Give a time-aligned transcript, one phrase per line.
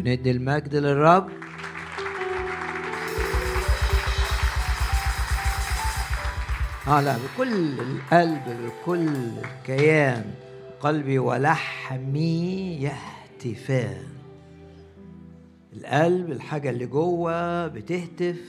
[0.00, 1.28] وندي المجد للرب.
[6.88, 9.08] آه لا بكل القلب بكل
[9.44, 10.24] الكيان
[10.80, 14.04] قلبي ولحمي يهتفان.
[15.72, 18.40] القلب الحاجة اللي جوه بتهتف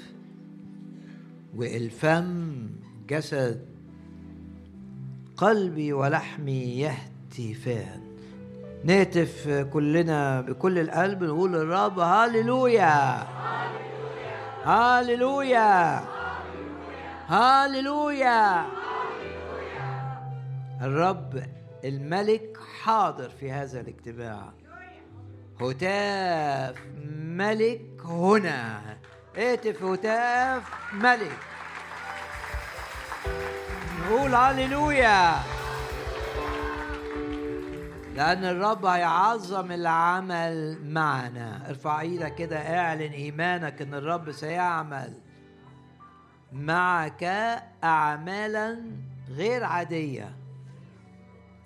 [1.55, 2.69] والفم
[3.09, 3.65] جسد
[5.37, 8.10] قلبي ولحمي يهتفان.
[8.83, 13.27] نهتف كلنا بكل القلب نقول للرب هاليلويا.
[14.63, 16.01] هاليلويا.
[17.27, 18.65] هاليلويا.
[20.81, 21.43] الرب
[21.83, 24.53] الملك حاضر في هذا الاجتماع.
[25.61, 26.75] هتاف
[27.21, 28.81] ملك هنا.
[29.37, 30.63] اهتف هتاف
[30.93, 31.37] ملك.
[34.05, 35.60] نقول هاليلويا.
[38.15, 41.69] لأن الرب هيعظم العمل معنا.
[41.69, 45.13] ارفع إيدك كده اعلن إيمانك إن الرب سيعمل
[46.51, 47.23] معك
[47.83, 48.81] اعمالا
[49.29, 50.35] غير عادية.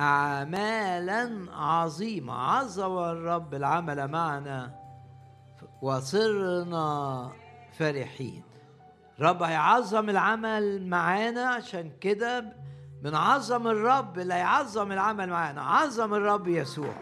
[0.02, 2.34] اعمالا عظيمة.
[2.34, 4.76] عظم الرب العمل معنا
[5.82, 7.32] وصرنا
[7.78, 8.44] فرحين.
[9.20, 11.46] الرب هيعظم العمل معانا.
[11.46, 12.65] عشان كده
[13.06, 16.94] بنعظم الرب اللي هيعظم العمل معانا عظم الرب يسوع.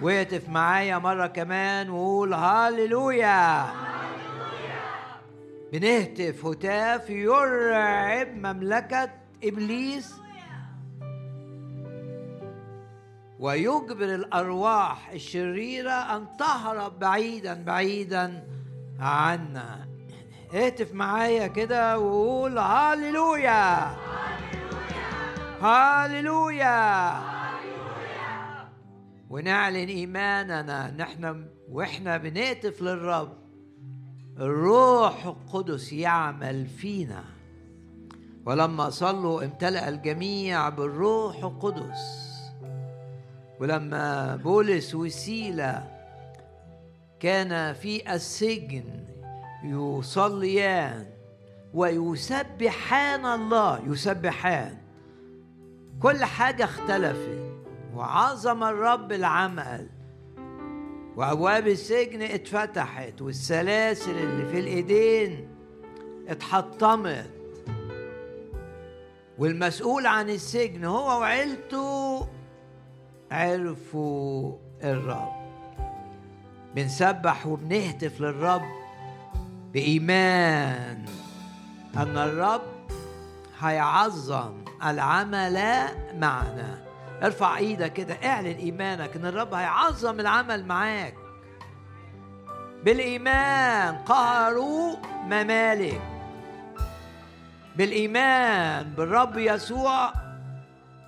[0.00, 3.66] واهتف معايا مرة كمان وقول هاليلويا
[5.72, 9.10] بنهتف هتاف يرعب مملكة
[9.44, 10.21] إبليس.
[13.42, 18.46] ويجبر الأرواح الشريرة أن تهرب بعيدا بعيدا
[19.00, 19.88] عنا.
[20.54, 23.96] اهتف معايا كده وقول هاليلويا.
[25.60, 27.20] هاليلويا.
[29.30, 30.90] ونعلن إيماننا.
[30.90, 33.38] نحن وإحنا بنهتف للرب.
[34.38, 37.24] الروح القدس يعمل فينا.
[38.46, 42.31] ولما صلوا امتلأ الجميع بالروح القدس.
[43.62, 45.90] ولما بولس وسيلة
[47.20, 48.84] كان في السجن
[49.64, 51.06] يصليان
[51.74, 54.78] ويسبحان الله يسبحان.
[56.02, 57.38] كل حاجة اختلفت.
[57.94, 59.88] وعظم الرب العمل.
[61.16, 65.48] وأبواب السجن اتفتحت والسلاسل اللي في الإيدين
[66.28, 67.30] اتحطمت.
[69.38, 72.26] والمسؤول عن السجن هو وعيلته
[73.32, 75.42] عرفوا الرب.
[76.74, 78.62] بنسبح وبنهتف للرب
[79.72, 81.04] بإيمان
[81.96, 82.62] أن الرب
[83.60, 84.52] هيعظم
[84.84, 85.60] العمل
[86.14, 86.78] معنا.
[87.22, 91.14] ارفع إيدك كده اعلن إيمانك إن الرب هيعظم العمل معاك.
[92.84, 96.02] بالإيمان قهروا ممالك.
[97.76, 100.12] بالإيمان بالرب يسوع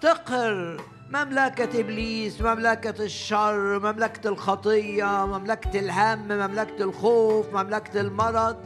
[0.01, 8.57] تقهر مملكة إبليس مملكة الشر مملكة الخطية مملكة الهم مملكة الخوف مملكة المرض.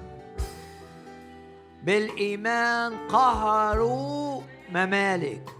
[1.82, 5.50] بالإيمان قهروا ممالك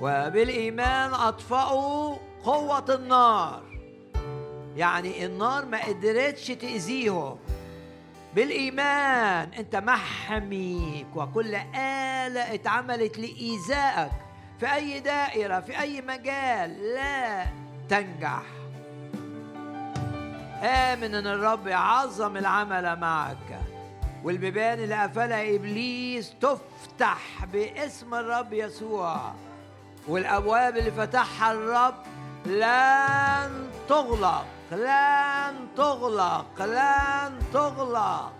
[0.00, 3.62] وبالإيمان أطفأوا قوة النار.
[4.76, 7.36] يعني النار ما قدرتش تأذيهم.
[8.34, 14.29] بالإيمان أنت محميك وكل آلة اتعملت لإيذائك.
[14.60, 17.46] في أي دائرة في أي مجال لا
[17.88, 18.42] تنجح.
[20.62, 23.60] آمن أن الرب يعظم العمل معك.
[24.24, 29.32] والبيبان اللي قفلها إبليس تفتح باسم الرب يسوع.
[30.08, 31.94] والأبواب اللي فتحها الرب
[32.46, 38.32] لن تغلق لن تغلق لن تغلق.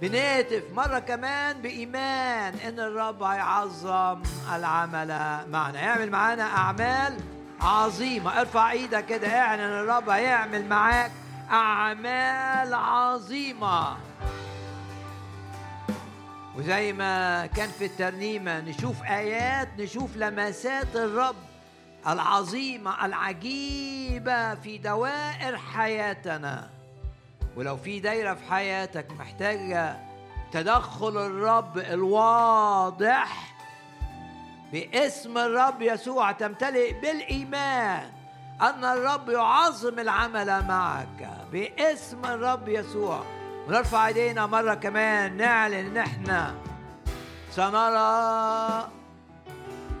[0.00, 4.22] بنهتف مرة كمان بإيمان إن الرب هيعظم
[4.54, 5.08] العمل
[5.50, 5.80] معنا.
[5.80, 7.18] يعمل معانا أعمال
[7.60, 8.40] عظيمة.
[8.40, 11.10] ارفع إيدك كده اعلن الرب هيعمل معاك
[11.50, 13.96] أعمال عظيمة.
[16.56, 21.36] وزي ما كان في الترنيمة نشوف آيات نشوف لمسات الرب
[22.08, 26.79] العظيمة العجيبة في دوائر حياتنا.
[27.56, 29.96] ولو في دايرة في حياتك محتاجة
[30.52, 33.54] تدخل الرب الواضح
[34.72, 38.10] باسم الرب يسوع تمتلئ بالإيمان
[38.60, 43.22] أن الرب يعظم العمل معك باسم الرب يسوع.
[43.68, 46.54] ونرفع إيدينا مرة كمان نعلن إن إحنا
[47.50, 48.88] سنرى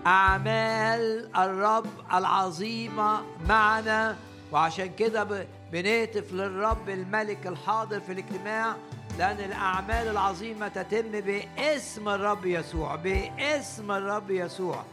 [0.06, 4.16] أعمال الرب العظيمة معنا.
[4.52, 8.74] وعشان كده بنهتف للرب الملك الحاضر في الاجتماع
[9.18, 14.84] لأن الأعمال العظيمة تتم باسم الرب يسوع باسم الرب يسوع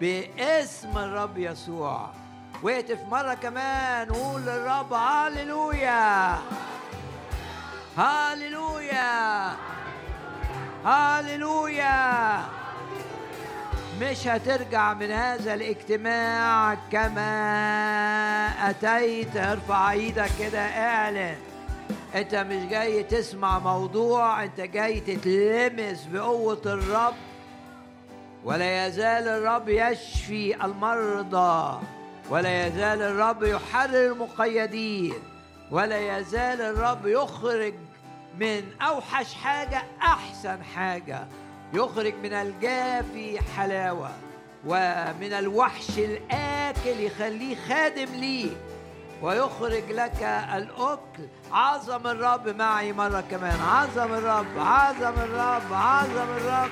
[0.00, 2.10] باسم الرب يسوع.
[2.62, 6.38] واهتف مرة كمان قول للرب هاليلويا.
[7.96, 9.56] هاليلويا.
[10.84, 12.44] هاليلويا.
[14.00, 17.30] مش هترجع من هذا الاجتماع كما
[18.70, 19.36] أتيت.
[19.36, 21.36] ارفع إيدك كده اعلن.
[22.14, 27.14] انت مش جاي تسمع موضوع انت جاي تتلمس بقوة الرب.
[28.44, 31.80] ولا يزال الرب يشفي المرضى.
[32.30, 35.14] ولا يزال الرب يحرر المقيدين
[35.70, 37.74] ولا يزال الرب يخرج
[38.40, 41.26] من أوحش حاجة أحسن حاجة.
[41.72, 44.10] يخرج من الجافي حلاوة
[44.66, 48.50] ومن الوحش الآكل يخليه خادم ليه
[49.22, 50.22] ويخرج لك
[50.54, 51.22] الأكل
[51.52, 53.60] عظم الرب معي مرة كمان.
[53.60, 56.70] عظم الرب عظم الرب عظم الرب.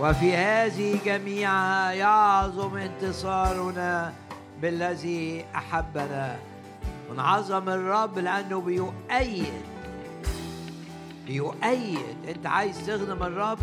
[0.00, 4.12] وفي هذه جميعها يعظم انتصارنا
[4.62, 5.44] بالذي
[7.10, 9.62] احبنا ونعظم الرب لأنه بيؤيد.
[11.26, 12.16] بيؤيد.
[12.28, 13.58] أنت عايز تخدم الرب؟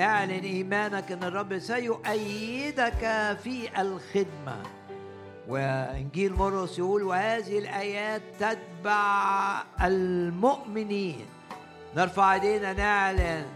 [0.00, 3.00] اعلن إيمانك إن الرب سيؤيدك
[3.42, 4.56] في الخدمة.
[5.48, 11.26] وإنجيل مرقس يقول وهذه الآيات تتبع المؤمنين.
[11.96, 13.46] نرفع إيدينا نعلن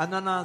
[0.00, 0.44] أننا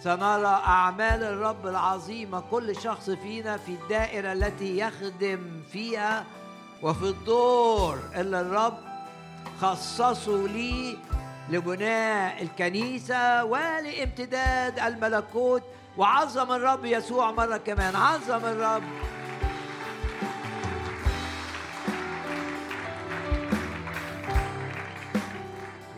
[0.00, 2.40] سنرى أعمال الرب العظيمة.
[2.50, 6.24] كل شخص فينا في الدائرة التي يخدم فيها
[6.82, 8.78] وفي الدور اللي الرب
[9.60, 10.98] خصصه لي
[11.50, 15.62] لبناء الكنيسة ولامتداد الملكوت.
[15.96, 17.96] وعظم الرب يسوع مرة كمان.
[17.96, 18.82] عظم الرب.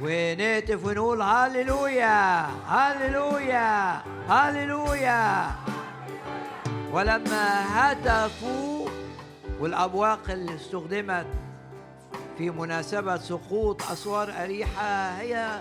[0.03, 5.51] ونهتف ونقول هللويا هللويا هللويا.
[6.93, 8.88] ولما هتفوا
[9.61, 11.27] والأبواق اللي استخدمت
[12.39, 15.61] في مناسبة سقوط أسوار أريحة هي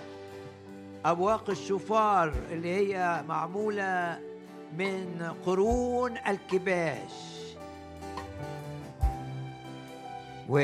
[1.05, 4.19] أبواق الشفار اللي هي معمولة
[4.77, 7.11] من قرون الكباش.
[10.49, 10.57] و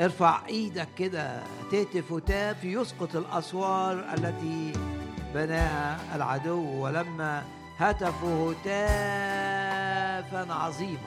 [0.00, 1.42] ارفع إيدك كده
[1.72, 4.72] تهتف وتاف يسقط الأسوار التي
[5.34, 7.44] بناها العدو ولما
[7.78, 10.98] هتفوا هتافا عظيما.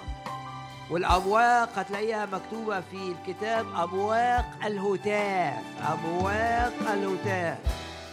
[0.89, 7.57] والأبواق هتلاقيها مكتوبة في الكتاب أبواق الهتاف أبواق الهتاف.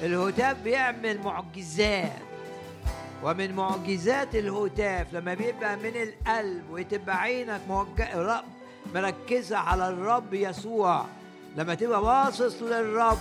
[0.02, 2.12] الهتاف بيعمل معجزات.
[3.22, 8.42] ومن معجزات الهتاف لما بيبقى من القلب وتبقى عينك موجه
[8.94, 11.04] مركزة على الرب يسوع.
[11.56, 13.18] لما تبقى باصص للرب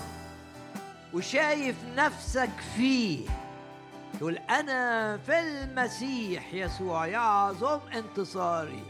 [1.13, 3.19] وشايف نفسك فيه
[4.19, 8.83] تقول أنا في المسيح يسوع يعظم انتصاري.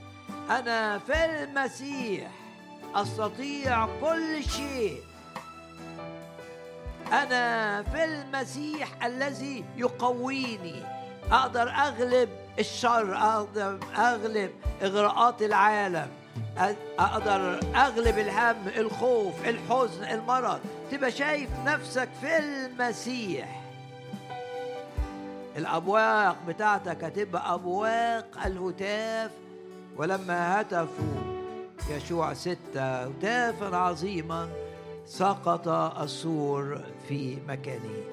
[0.49, 2.31] أنا في المسيح
[2.95, 5.03] أستطيع كل شيء.
[7.11, 10.83] أنا في المسيح الذي يقويني.
[11.31, 12.29] أقدر أغلب
[12.59, 14.51] الشر أقدر أغلب
[14.81, 16.09] إغراءات العالم.
[16.99, 20.59] أقدر أغلب الهم الخوف الحزن المرض.
[20.91, 23.64] تبقى شايف نفسك في المسيح.
[25.57, 29.31] الأبواق بتاعتك هتبقى أبواق الهتاف.
[29.97, 31.35] ولما هتفوا
[31.89, 34.49] يشوع ستة هتافا عظيما
[35.05, 35.67] سقط
[36.01, 38.03] السور في مكانه.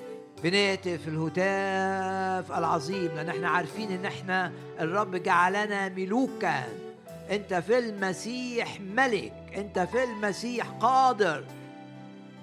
[0.43, 6.65] بنهتف الهتاف العظيم لأن إحنا عارفين إن إحنا الرب جعلنا ملوكا.
[7.31, 9.33] أنت في المسيح ملك.
[9.57, 11.45] أنت في المسيح قادر.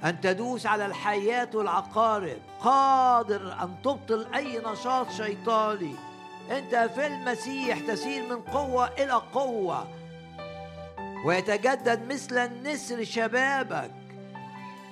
[0.05, 5.95] أن تدوس على الحيات والعقارب قادر أن تبطل أي نشاط شيطاني.
[6.51, 9.87] أنت في المسيح تسير من قوة إلى قوة.
[11.25, 13.91] ويتجدد مثل النسر شبابك.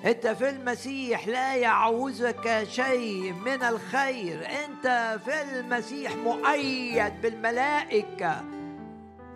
[0.05, 4.47] أنت في المسيح لا يعوزك شيء من الخير.
[4.65, 8.43] أنت في المسيح مؤيد بالملائكة.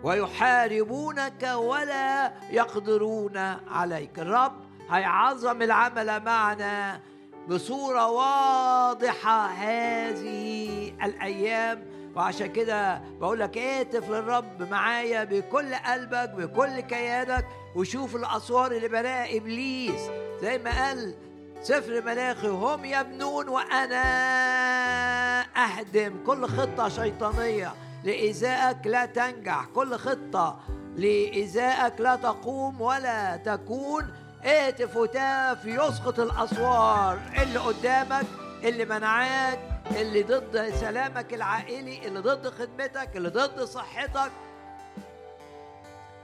[0.02, 3.36] ويحاربونك ولا يقدرون
[3.70, 4.18] عليك.
[4.18, 4.52] الرب
[4.90, 7.00] هيعظم العمل معنا
[7.48, 11.92] بصورة واضحة هذه الأيام.
[12.16, 17.46] وعشان كده بقول لك اهتف للرب معايا بكل قلبك بكل كيانك
[17.76, 20.00] وشوف الأسوار اللي بناها إبليس.
[20.42, 21.14] زي ما قال
[21.62, 24.02] سفر ملاخي هم يبنون وأنا
[25.56, 26.24] أهدم.
[26.26, 27.72] كل خطة شيطانية
[28.04, 29.64] لإيذائك لا تنجح.
[29.74, 30.60] كل خطة
[30.96, 34.12] لإيذائك لا تقوم ولا تكون.
[34.44, 38.26] اهتف وتاف يسقط الأسوار اللي قدامك
[38.64, 39.58] اللي منعاك
[39.90, 44.32] اللي ضد سلامك العائلي اللي ضد خدمتك اللي ضد صحتك.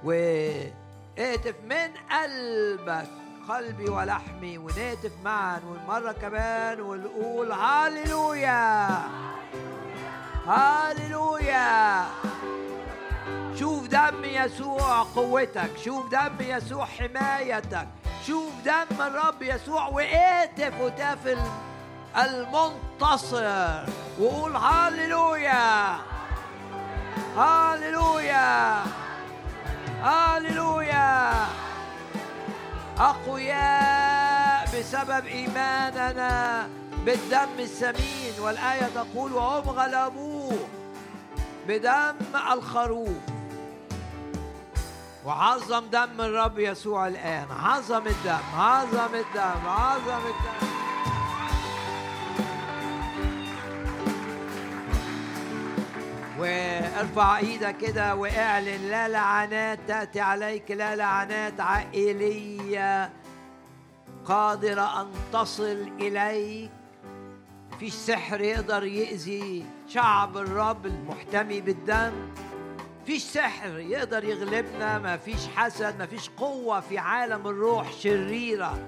[0.05, 3.09] واهتف من قلبك
[3.49, 8.89] قلبي ولحمي ونهتف معا والمرة كمان ونقول هاليلويا.
[10.47, 12.05] هاليلويا.
[13.59, 17.89] شوف دم يسوع قوتك شوف دم يسوع حمايتك.
[18.27, 21.39] شوف دم الرب يسوع واهتف وتاف
[22.17, 23.85] المنتصر
[24.21, 25.97] وقول هاليلويا
[27.37, 28.83] هاليلويا
[30.03, 31.33] هاليلويا
[32.99, 36.69] أقوياء بسبب إيماننا
[37.07, 40.59] بالدم السمين والآية تقول وهم غلبوه
[41.69, 42.17] بدم
[42.53, 43.38] الخروف.
[45.25, 47.47] وعظم دم الرب يسوع الآن.
[47.51, 50.69] عظم الدم عظم الدم عظم الدم.
[56.39, 63.11] وارفع إيدك كده واعلن لا لعنات تأتي عليك لا لعنات عائلية
[64.25, 66.71] قادرة أن تصل إليك.
[67.81, 72.13] في سحر يقدر يأذي شعب الرب المحتمي بالدم.
[73.09, 78.79] فيش سحر يقدر يغلبنا ما فيش حسد ما فيش قوة في عالم الروح شريرة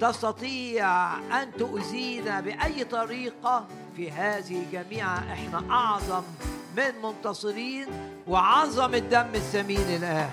[0.00, 6.22] تستطيع أن تؤذينا بأي طريقة في هذه جميعا إحنا أعظم
[6.76, 7.86] من منتصرين
[8.26, 10.30] وعظم الدم الثمين الآن.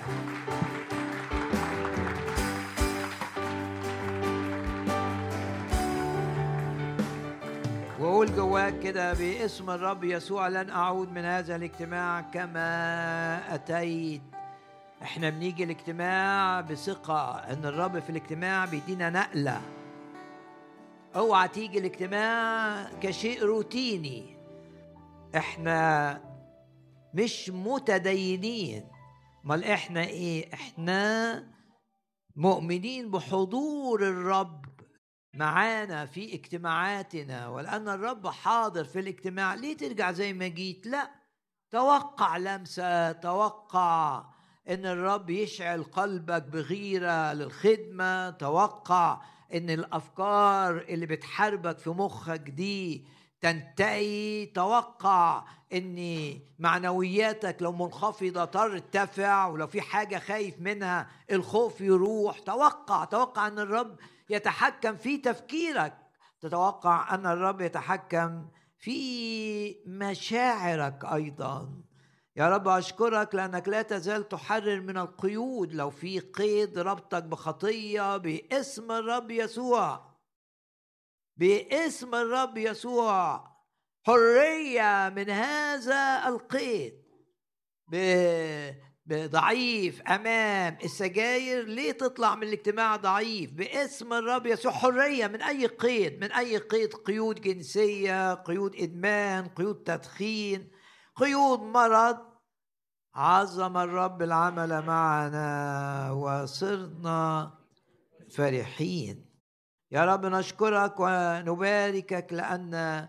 [8.04, 14.22] وقول جواك كده باسم الرب يسوع لن أعود من هذا الاجتماع كما أتيت.
[15.02, 19.60] إحنا بنيجي الاجتماع بثقة إن الرب في الاجتماع بيدينا نقلة.
[21.16, 24.36] أوعى تيجي الاجتماع كشيء روتيني.
[25.36, 26.20] إحنا
[27.14, 28.88] مش متدينين.
[29.44, 31.44] أمال إحنا إيه؟ إحنا
[32.36, 34.63] مؤمنين بحضور الرب.
[35.36, 41.10] معانا في اجتماعاتنا ولأن الرب حاضر في الاجتماع ليه ترجع زي ما جيت؟ لا
[41.70, 44.24] توقع لمسة توقع
[44.68, 49.20] إن الرب يشعل قلبك بغيرة للخدمة توقع
[49.54, 53.06] إن الأفكار اللي بتحاربك في مخك دي
[53.40, 55.98] تنتهي توقع إن
[56.58, 63.96] معنوياتك لو منخفضة ترتفع ولو في حاجة خايف منها الخوف يروح توقع توقع إن الرب
[64.30, 65.98] يتحكم في تفكيرك.
[66.40, 71.82] تتوقع أن الرب يتحكم في مشاعرك أيضا.
[72.36, 75.72] يا رب أشكرك لأنك لا تزال تحرر من القيود.
[75.74, 80.14] لو في قيد ربطك بخطية باسم الرب يسوع.
[81.36, 83.54] باسم الرب يسوع.
[84.06, 87.04] حرية من هذا القيد.
[89.08, 90.78] ضعيف أمام.
[90.84, 94.72] السجاير ليه تطلع من الاجتماع ضعيف؟ باسم الرب يسوع.
[94.72, 100.70] حرية من أي قيد من أي قيد؟ قيود جنسية قيود إدمان قيود تدخين
[101.16, 102.18] قيود مرض.
[103.14, 107.50] عظم الرب العمل معنا وصرنا
[108.36, 109.30] فرحين.
[109.90, 113.08] يا رب نشكرك ونباركك لأن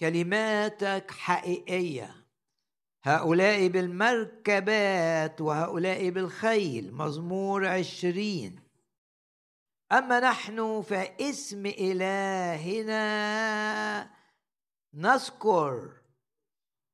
[0.00, 2.17] كلماتك حقيقية.
[3.08, 8.60] هؤلاء بالمركبات وهؤلاء بالخيل مزمور عشرين.
[9.92, 13.00] أما نحن فاسم إلهنا
[14.94, 15.92] نذكر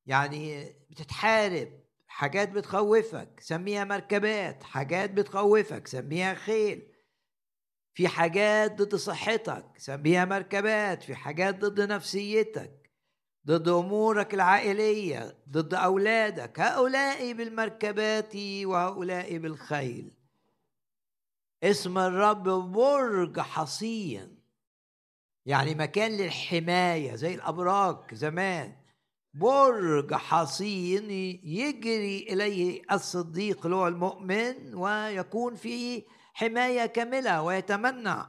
[0.06, 6.92] يعني بتتحارب حاجات بتخوفك سميها مركبات حاجات بتخوفك سميها خيل.
[7.94, 12.83] في حاجات ضد صحتك سميها مركبات في حاجات ضد نفسيتك.
[13.46, 20.16] ضد أمورك العائلية ضد أولادك هؤلاء بالمركبات وهؤلاء بالخيل.
[21.62, 24.38] اسم الرب برج حصين
[25.46, 28.72] يعني مكان للحماية زي الابراج زمان.
[29.34, 31.10] برج حصين
[31.44, 36.02] يجري إليه الصديق اللي هو المؤمن ويكون فيه
[36.34, 38.28] حماية كاملة ويتمنع.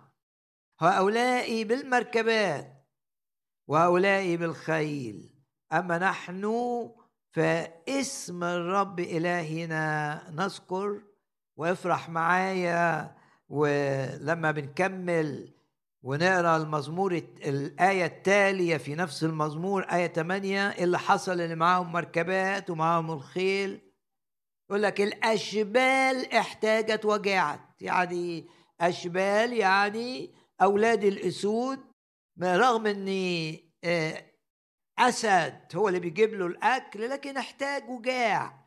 [0.80, 2.75] هؤلاء بالمركبات
[3.68, 5.30] وهؤلاء بالخيل.
[5.74, 6.46] أما نحن
[7.32, 11.02] فاسم الرب إلهنا نذكر
[11.58, 13.16] وافرح معايا
[13.50, 15.54] ولما بنكمل
[16.04, 17.14] ونقرأ المزمور
[17.46, 23.82] الآية التالية في نفس المزمور آية 8 اللي حصل؟ اللي معاهم مركبات ومعاهم الخيل.
[24.70, 28.48] يقول لك الأشبال احتاجت وجاعت يعني
[28.82, 31.80] أشبال يعني أولاد الأسود
[32.44, 33.08] رغم أن
[33.84, 34.32] آه،
[35.00, 38.66] أسد هو اللي بيجيب له الأكل لكن احتاج وجاع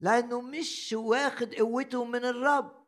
[0.00, 2.82] لأنه مش واخد قوته من الرب.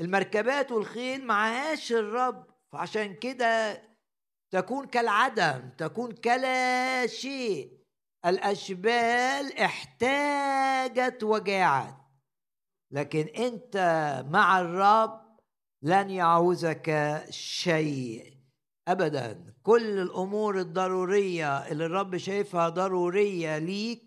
[0.00, 3.82] المركبات والخيل معهاش الرب فعشان كده
[4.50, 7.84] تكون كالعدم تكون كلا شيء
[8.26, 11.96] الأشبال احتاجت وجاعت
[12.90, 13.76] لكن أنت
[14.30, 15.38] مع الرب
[15.82, 18.33] لن يعوزك شيء.
[18.88, 19.54] ابدا.
[19.62, 24.02] كل الأمور الضرورية اللي الرب شايفها ضرورية ليك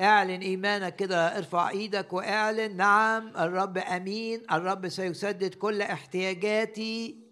[0.00, 7.30] اعلن إيمانك كده ارفع إيدك واعلن نعم الرب أمين الرب سيسدد كل احتياجاتي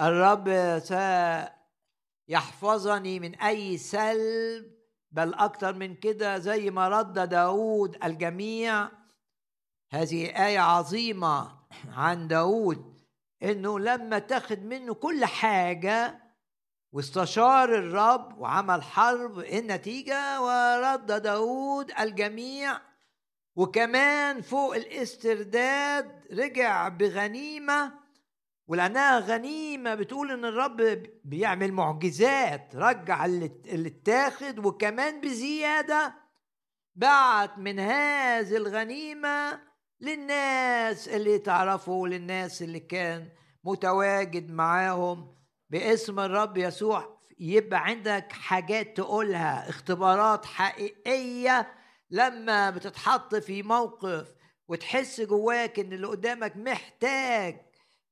[0.00, 0.78] الرب
[2.28, 4.74] سيحفظني من أي سلب
[5.10, 8.88] بل أكتر من كده زي ما رد داود الجميع.
[9.90, 11.58] هذه آية عظيمة
[11.92, 12.93] عن داود.
[13.44, 16.20] إنه لما تاخد منه كل حاجة
[16.92, 22.80] واستشار الرب وعمل حرب النتيجة ورد داود الجميع
[23.56, 27.92] وكمان فوق الاسترداد رجع بغنيمة
[28.66, 36.14] ولأنها غنيمة بتقول إن الرب بيعمل معجزات رجع اللي اتاخد وكمان بزيادة
[36.94, 39.60] بعت من هذه الغنيمة
[40.04, 43.28] للناس اللي تعرفوا للناس اللي كان
[43.64, 45.34] متواجد معاهم
[45.70, 47.14] باسم الرب يسوع.
[47.38, 51.72] يبقى عندك حاجات تقولها اختبارات حقيقية
[52.10, 54.28] لما بتتحط في موقف
[54.68, 57.60] وتحس جواك إن اللي قدامك محتاج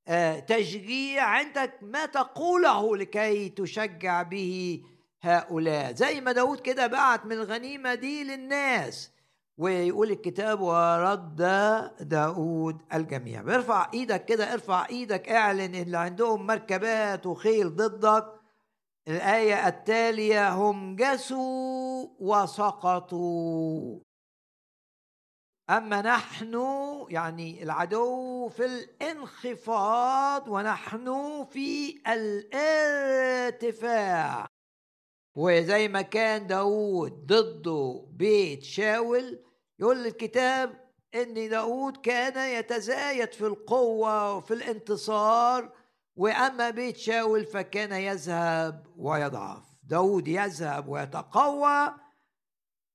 [0.09, 4.83] آه، تشجيع عندك ما تقوله لكي تشجع به
[5.23, 5.93] هؤلاء.
[5.95, 9.11] زي ما داود كده بعت من الغنيمة دي للناس.
[9.59, 11.37] ويقول الكتاب ورد
[12.01, 13.41] داود الجميع.
[13.41, 18.41] ارفع إيدك كده ارفع إيدك اعلن اللي عندهم مركبات وخيل ضدك.
[19.09, 24.01] الآية التالية هم جسوا وسقطوا.
[25.71, 26.55] أما نحن
[27.09, 31.07] يعني العدو في الانخفاض ونحن
[31.51, 32.01] في
[33.33, 34.52] الارتفاع.
[35.35, 39.39] وزي ما كان داود ضده بيت شاول
[39.79, 40.83] يقول الكتاب
[41.15, 45.73] إن داود كان يتزايد في القوة وفي الانتصار
[46.17, 49.63] وأما بيت شاول فكان يذهب ويضعف.
[49.83, 51.95] داود يذهب ويتقوى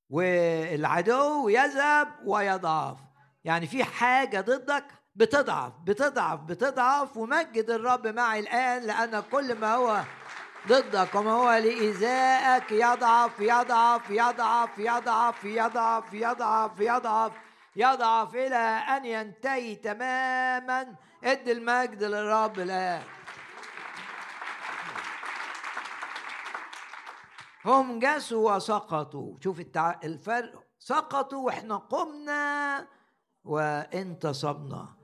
[0.09, 2.97] والعدو يذهب ويضعف.
[3.43, 10.03] يعني في حاجة ضدك بتضعف بتضعف بتضعف ومجد الرب معي الآن لأن كل ما هو
[10.67, 17.31] ضدك وما هو لإيذائك يضعف يضعف يضعف يضعف يضعف يضعف يضعف
[17.75, 20.95] يضعف إلى أن ينتهي تماما.
[21.23, 23.03] إدي المجد للرب الآن.
[27.65, 29.37] هم جسوا وسقطوا.
[29.43, 29.61] شوف
[30.03, 30.63] الفرق.
[30.79, 32.87] سقطوا وإحنا قمنا
[33.43, 34.96] وانتصبنا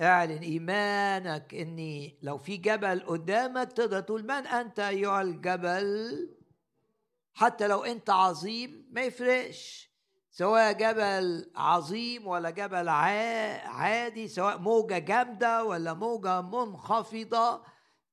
[0.00, 6.28] اعلن إيمانك إني لو في جبل قدامك تقدر تقول من أنت أيها الجبل؟
[7.34, 9.90] حتى لو أنت عظيم ما يفرقش
[10.30, 17.62] سواء جبل عظيم ولا جبل عادي سواء موجة جامدة ولا موجة منخفضة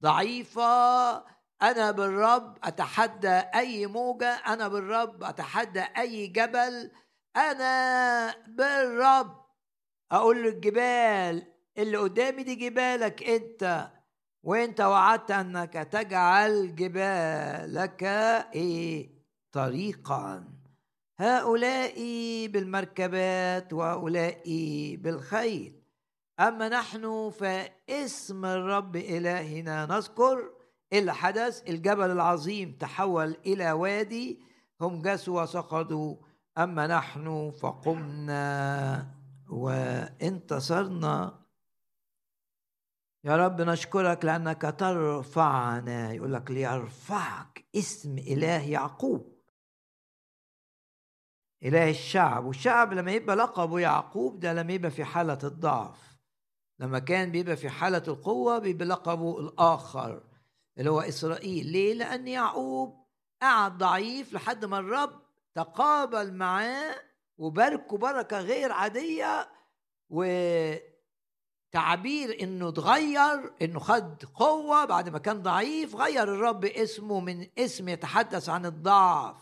[0.02, 1.16] ضعيفة.
[1.62, 6.92] أنا بالرب أتحدى أي موجة أنا بالرب أتحدى أي جبل.
[7.36, 9.46] أنا بالرب.
[10.12, 13.92] أقول للجبال اللي قدامي دي جبالك أنت
[14.44, 18.04] وأنت وعدت أنك تجعل جبالك
[18.54, 19.10] إيه؟
[19.52, 20.48] طريقا.
[21.20, 21.96] هؤلاء
[22.48, 24.44] بالمركبات وهؤلاء
[24.96, 25.82] بالخيل.
[26.40, 30.50] أما نحن فاسم الرب إلهنا نذكر
[30.94, 34.40] اللي حدث الجبل العظيم تحول إلى وادي
[34.82, 36.16] هم جسوا وسقطوا.
[36.58, 39.08] أما نحن فقمنا
[39.50, 41.45] وانتصرنا.
[43.26, 46.14] يا رب نشكرك لأنك ترفعنا.
[46.14, 49.36] يقول لك ليرفعك اسم إله يعقوب.
[51.64, 52.46] إله الشعب.
[52.46, 56.18] والشعب لما يبقى لقبه يعقوب ده لما يبقى في حالة الضعف.
[56.80, 60.24] لما كان بيبقى في حالة القوة بيبقى لقبه الآخر
[60.78, 61.66] اللي هو إسرائيل.
[61.68, 63.06] ليه؟ لأن يعقوب
[63.42, 65.22] قعد ضعيف لحد ما الرب
[65.56, 66.96] تقابل معاه
[67.38, 69.50] وباركه بركة غير عادية
[71.76, 77.90] وتعبير إنه اتغير إنه خد قوة بعد ما كان ضعيف غير الرب اسمه من اسم
[77.90, 79.38] يتحدث عن الضعف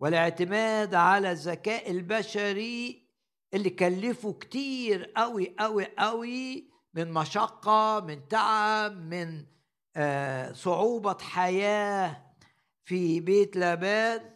[0.00, 3.08] والاعتماد على الذكاء البشري
[3.54, 9.46] اللي كلفه كتير قوي قوي قوي من مشقة من تعب من
[9.96, 12.34] آه، صعوبة حياة
[12.84, 14.33] في بيت لابان.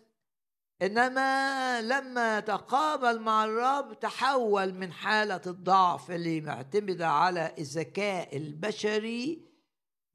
[0.83, 9.49] إنما لما تقابل مع الرب تحول من حالة الضعف اللي معتمدة على الذكاء البشري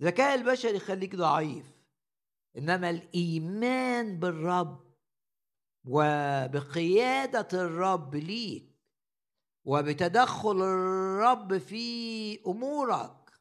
[0.01, 1.65] الذكاء البشري يخليك ضعيف.
[2.57, 4.93] إنما الإيمان بالرب
[5.85, 8.73] وبقيادة الرب ليك
[9.65, 13.31] وبتدخل الرب في أمورك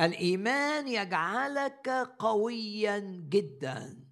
[0.00, 4.07] الإيمان يجعلك قويا جدا.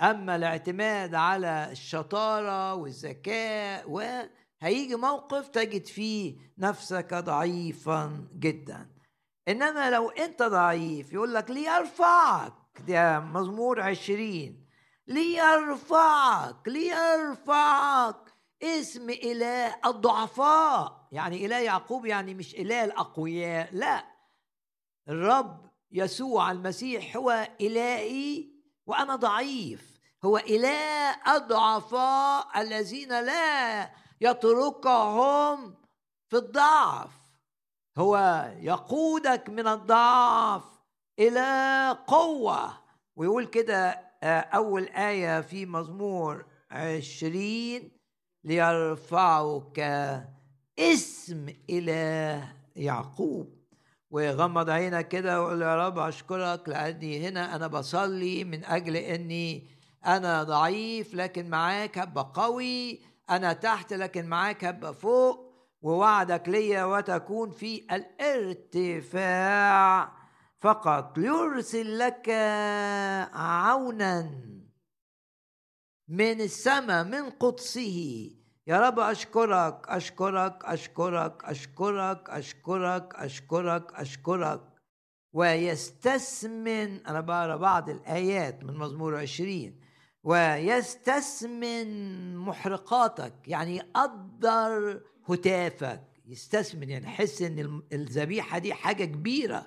[0.00, 8.90] أما الاعتماد على الشطارة والذكاء وهيجي موقف تجد فيه نفسك ضعيفا جدا.
[9.48, 12.52] إنما لو أنت ضعيف يقول لك ليرفعك
[12.88, 14.66] ده مزمور عشرين.
[15.06, 18.16] ليرفعك ليرفعك
[18.62, 21.08] اسم إله الضعفاء.
[21.12, 24.04] يعني إله يعقوب يعني مش إله الأقوياء لا.
[25.08, 28.55] الرب يسوع المسيح هو إلهي
[28.86, 29.96] وأنا ضعيف.
[30.24, 35.74] هو إله الضعفاء الذين لا يتركهم
[36.28, 37.10] في الضعف.
[37.98, 40.64] هو يقودك من الضعف
[41.18, 42.72] إلى قوة.
[43.16, 47.98] ويقول كده آه، أول آية في مزمور عشرين
[48.44, 49.78] ليرفعك
[50.78, 53.55] اسم إله يعقوب.
[54.10, 59.68] وغمض عينك كده وقول يا رب أشكرك لأني هنا أنا بصلي من أجل إني
[60.06, 65.46] أنا ضعيف لكن معاك هبقى قوي أنا تحت لكن معاك هبقى فوق
[65.82, 67.86] ووعدك ليا وتكون في
[68.96, 70.12] الارتفاع.
[70.60, 72.28] فقط ليرسل لك
[73.32, 74.30] عونا
[76.08, 78.30] من السماء من قدسه
[78.68, 84.60] يا رب أشكرك أشكرك أشكرك أشكرك أشكرك أشكرك أشكرك.
[85.32, 89.80] ويستثمن أنا بقرأ بعض الآيات من مزمور عشرين.
[90.24, 91.86] ويستثمن
[92.36, 96.02] محرقاتك يعني يقدر هتافك.
[96.26, 99.66] يستثمن يعني يحس إن الذبيحة دي حاجة كبيرة.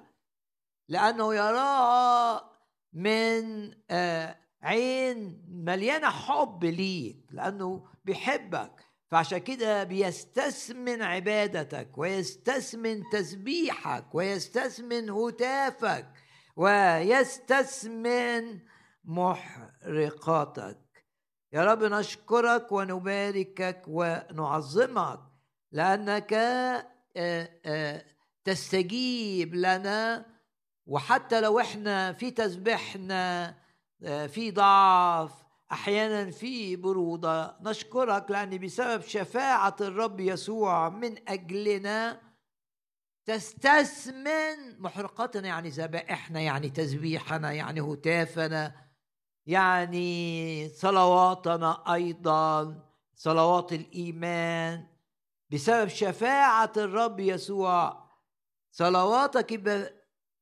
[0.90, 2.50] لأنه يراها
[2.94, 8.89] من آه، عين مليانة حب ليك لأنه بيحبك.
[9.12, 16.14] فعشان كده بيستثمن عبادتك ويستثمن تسبيحك ويستثمن هتافك
[16.56, 18.60] ويستثمن
[19.04, 21.06] محرقاتك.
[21.54, 25.20] يا رب نشكرك ونباركك ونعظمك
[25.72, 26.34] لأنك
[28.44, 30.26] تستجيب لنا.
[30.86, 33.56] وحتى لو إحنا في تسبيحنا
[34.28, 35.32] في ضعف
[35.72, 37.58] أحيانا في برودة.
[37.62, 42.22] نشكرك لأن بسبب شفاعة الرب يسوع من أجلنا
[43.26, 48.76] تستثمن محرقاتنا يعني ذبائحنا يعني تسبيحنا يعني هتافنا
[49.46, 52.76] يعني صلواتنا أيضا
[53.16, 54.88] صلوات الإيمان.
[55.50, 58.10] بسبب شفاعة الرب يسوع
[58.72, 59.54] صلواتك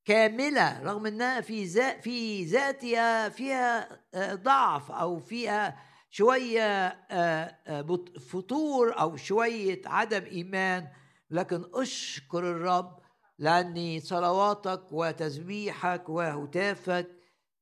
[0.07, 5.77] كاملة رغم إنها في ذات في ذاتها فيها آه، ضعف أو فيها
[6.09, 10.87] شوية آه، آه، فتور أو شوية عدم إيمان.
[11.29, 12.99] لكن أشكر الرب
[13.39, 17.07] لأني صلواتك وتسبيحك وهتافك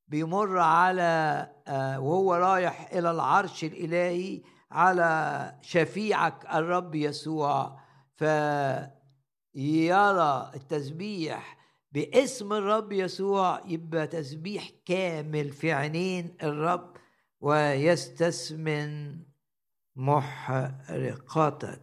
[0.08, 1.52] بيمر على
[1.98, 7.80] وهو رايح إلى العرش الإلهي على شفيعك الرب يسوع.
[8.16, 8.92] فيرى
[10.56, 11.55] التسبيح
[11.96, 16.94] باسم الرب يسوع يبقى تسبيح كامل في عينين الرب
[17.42, 19.20] ويستثمن
[19.96, 21.82] محرقاتك.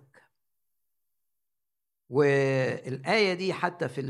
[2.09, 4.01] والآية دي حتى في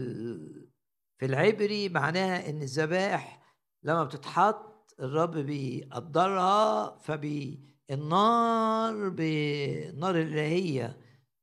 [1.19, 3.43] في العبري معناها إن الذبائح
[3.83, 10.99] لما بتتحط الرب بيقدرها فالنار بالنار الإلهية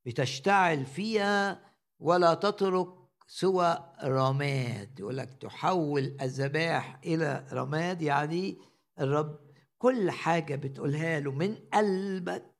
[0.06, 1.60] بتشتعل فيها
[1.98, 2.99] ولا تترك
[3.32, 8.58] سوى رماد يقول لك تحول الذبائح إلى رماد يعني
[9.00, 9.40] الرب
[9.78, 12.54] كل حاجة بتقولها له من قلبك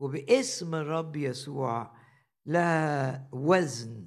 [0.00, 1.96] وباسم الرب يسوع
[2.46, 4.06] لا وزن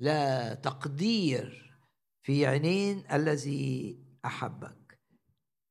[0.00, 1.74] لا تقدير
[2.22, 5.00] في عينين الذي أحبك.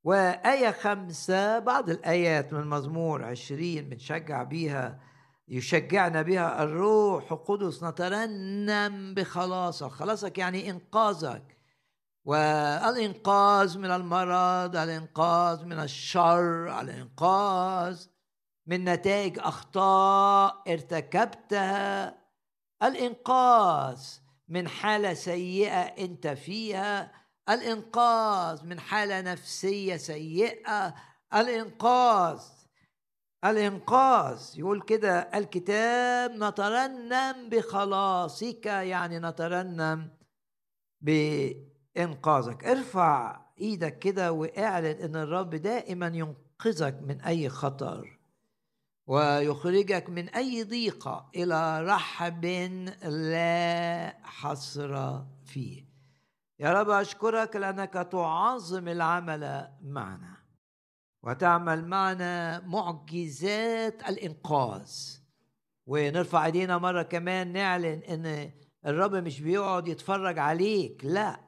[0.03, 5.12] وآية خمسة بعض الآيات من مزمور عشرين بنشجع بيها
[5.53, 9.87] يشجعنا بها الروح القدس نترنم بخلاصك.
[9.87, 11.57] خلاصك يعني إنقاذك.
[12.25, 18.05] والإنقاذ من المرض الإنقاذ من الشر الإنقاذ
[18.67, 22.17] من نتائج أخطاء ارتكبتها.
[22.83, 24.01] الإنقاذ
[24.47, 27.11] من حالة سيئة أنت فيها.
[27.49, 30.93] الإنقاذ من حالة نفسية سيئة.
[31.33, 32.41] الإنقاذ
[33.45, 34.41] الإنقاذ.
[34.55, 40.09] يقول كده الكتاب نترنم بخلاصك يعني نترنم
[41.01, 42.65] بإنقاذك.
[42.65, 48.19] ارفع إيدك كده واعلن إن الرب دائما ينقذك من أي خطر
[49.07, 52.45] ويخرجك من أي ضيقة إلى رحب
[53.03, 55.85] لا حصر فيه.
[56.59, 60.42] يا رب أشكرك لأنك تعظم العمل معنا.
[61.23, 64.91] وتعمل معنا معجزات الإنقاذ.
[65.85, 68.51] ونرفع إيدينا مرة كمان نعلن إن
[68.85, 71.39] الرب مش بيقعد يتفرج عليك لا.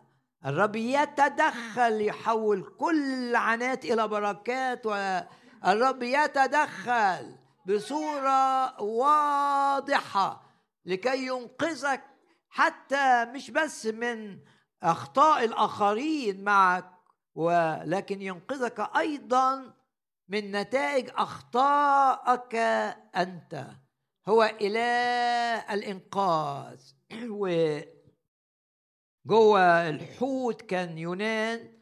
[0.45, 7.35] الرب يتدخل يحول كل عنات إلى بركات والرب يتدخل
[7.65, 10.43] بصورة واضحة
[10.85, 12.03] لكي ينقذك
[12.49, 14.39] حتى مش بس من
[14.83, 16.94] أخطاء الآخرين معك
[17.35, 19.73] ولكن ينقذك أيضا
[20.27, 22.55] من نتائج أخطائك
[23.15, 23.67] أنت.
[24.27, 26.81] هو إله الإنقاذ.
[27.41, 27.79] و
[29.25, 31.73] جوه الحوت كان يونان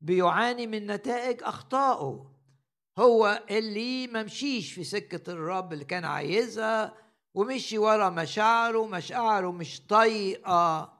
[0.00, 2.32] بيعاني من نتائج أخطائه.
[2.98, 6.94] هو اللي ممشيش في سكة الرب اللي كان عايزها
[7.34, 8.86] ومشي ورا مشاعره.
[8.86, 10.92] مشاعره مش طايقة.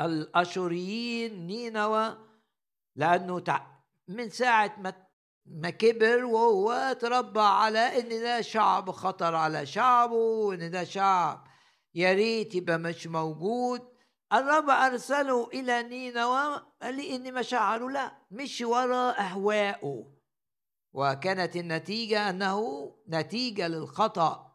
[0.00, 2.31] الأشوريين نينوى
[2.96, 3.44] لأنه
[4.08, 4.92] من ساعة ما
[5.46, 11.44] ما كبر وهو تربى على إن ده شعب خطر على شعبه وإن ده شعب
[11.94, 13.92] يا ريت يبقى مش موجود.
[14.32, 20.12] الرب أرسله إلى نينوى إن مشاعره لا مش ورا أهوائه.
[20.92, 24.52] وكانت النتيجة أنه نتيجة للخطأ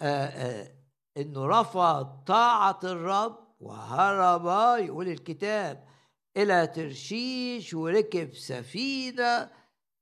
[0.00, 0.68] آآ آآ
[1.16, 4.46] إنه رفض طاعة الرب وهرب
[4.84, 5.91] يقول الكتاب.
[6.36, 9.50] إلى ترشيش وركب سفينة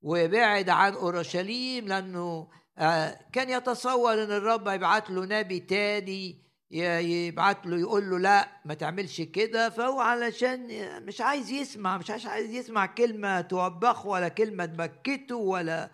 [0.01, 6.41] وبعد عن أورشليم لأنه آه، كان يتصور إن الرب يبعت له نبي تاني
[6.71, 9.69] يبعت له يقول له لا ما تعملش كده.
[9.69, 10.67] فهو علشان
[11.05, 15.91] مش عايز يسمع مش عايز يسمع كلمة توبخه ولا كلمة تبكته ولا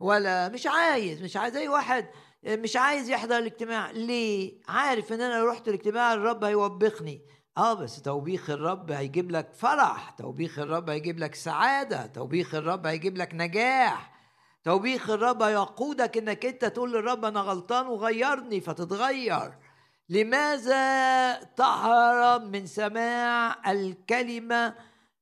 [0.00, 2.06] ولا مش عايز مش عايز أي واحد
[2.44, 3.90] مش عايز يحضر الاجتماع.
[3.90, 7.20] ليه؟ عارف إن أنا لو رحت الاجتماع الرب هيوبخني.
[7.58, 13.16] آه بس توبيخ الرب هيجيب لك فرح توبيخ الرب هيجيب لك سعادة توبيخ الرب هيجيب
[13.16, 14.12] لك نجاح.
[14.64, 19.52] توبيخ الرب هيقودك إنك أنت تقول للرب أنا غلطان وغيرني فتتغير.
[20.08, 24.74] لماذا تهرب من سماع الكلمة؟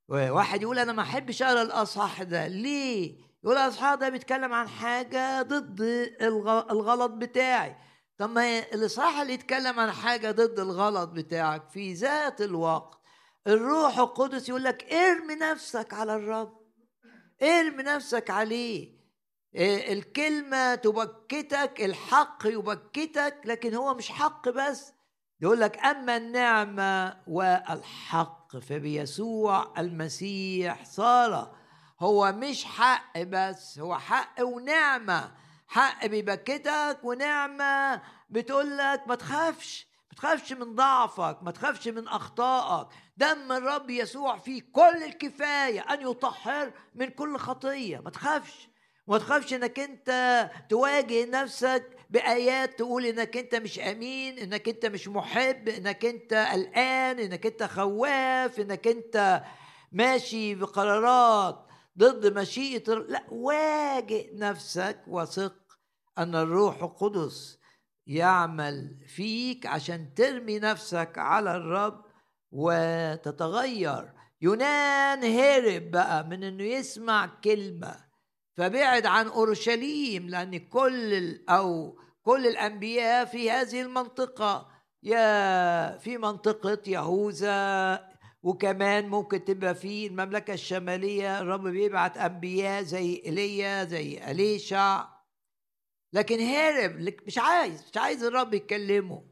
[0.08, 2.46] واحد يقول أنا ما أحبش أقرأ الأصحاح ده.
[2.46, 5.80] ليه؟ يقول الأصحاح ده بيتكلم عن حاجة ضد
[6.70, 7.76] الغلط بتاعي.
[8.20, 13.00] طب ما الاصحاح اللي يتكلم عن حاجة ضد الغلط بتاعك في ذات الوقت
[13.46, 16.60] الروح القدس يقول لك ارمي نفسك على الرب
[17.42, 19.00] ارمي نفسك عليه.
[19.54, 24.92] إيه، الكلمة تبكتك الحق يبكتك لكن هو مش حق بس.
[25.40, 31.56] يقول لك أما النعمة والحق فبيسوع المسيح صار.
[32.00, 35.39] هو مش حق بس هو حق ونعمة.
[35.70, 42.88] حق بيبكتك ونعمة بتقول لك ما تخافش ما تخافش من ضعفك ما تخافش من أخطائك.
[43.16, 47.98] دم الرب يسوع فيه كل الكفاية أن يطهر من كل خطية.
[47.98, 48.68] ما تخافش
[49.06, 55.08] وما تخافش إنك أنت تواجه نفسك بآيات تقول إنك أنت مش أمين إنك أنت مش
[55.08, 59.42] محب إنك أنت قلقان إنك أنت خواف إنك أنت
[59.92, 65.56] ماشي بقرارات ضد مشيئة لا واجه نفسك وثق
[66.18, 67.58] أن الروح القدس
[68.06, 72.04] يعمل فيك عشان ترمي نفسك على الرب
[72.52, 74.12] وتتغير.
[74.40, 77.96] يونان هرب بقى من إنه يسمع كلمة
[78.56, 84.70] فبعد عن أورشليم لأن كل أو كل الأنبياء في هذه المنطقة.
[85.02, 88.09] يا في منطقة يهوذا
[88.42, 95.08] وكمان ممكن تبقى في المملكة الشمالية الرب بيبعت أنبياء زي إيليا زي أليشع.
[96.12, 99.24] لكن هرب مش عايز مش عايز الرب يكلمه.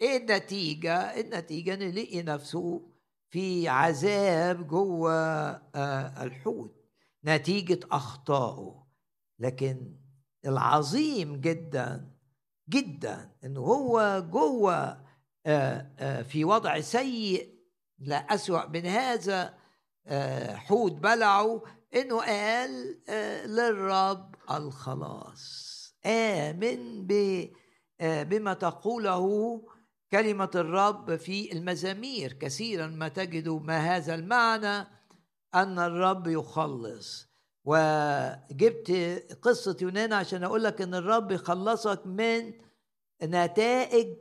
[0.00, 2.90] إيه النتيجة؟ النتيجة إن لقي نفسه
[3.30, 5.12] في عذاب جوه
[5.74, 6.84] آه، الحوت.
[7.24, 8.86] نتيجة أخطائه.
[9.38, 9.96] لكن
[10.46, 12.10] العظيم جدا
[12.68, 15.04] جدا انه هو جوه
[15.46, 17.59] آه، آه، في وضع سيء
[18.00, 19.54] لا أسوأ من هذا
[20.06, 21.62] آه، حوت بلعه
[21.94, 23.00] إنه قال
[23.46, 25.70] للرب الخلاص.
[26.06, 27.06] آمن
[28.00, 29.26] بما تقوله
[30.10, 32.32] كلمة الرب في المزامير.
[32.32, 34.86] كثيرا ما تجد ما هذا المعنى
[35.54, 37.30] أن الرب يخلص.
[37.64, 38.90] وجبت
[39.42, 42.52] قصة يونان عشان أقول لك أن الرب يخلصك من
[43.22, 44.16] نتائج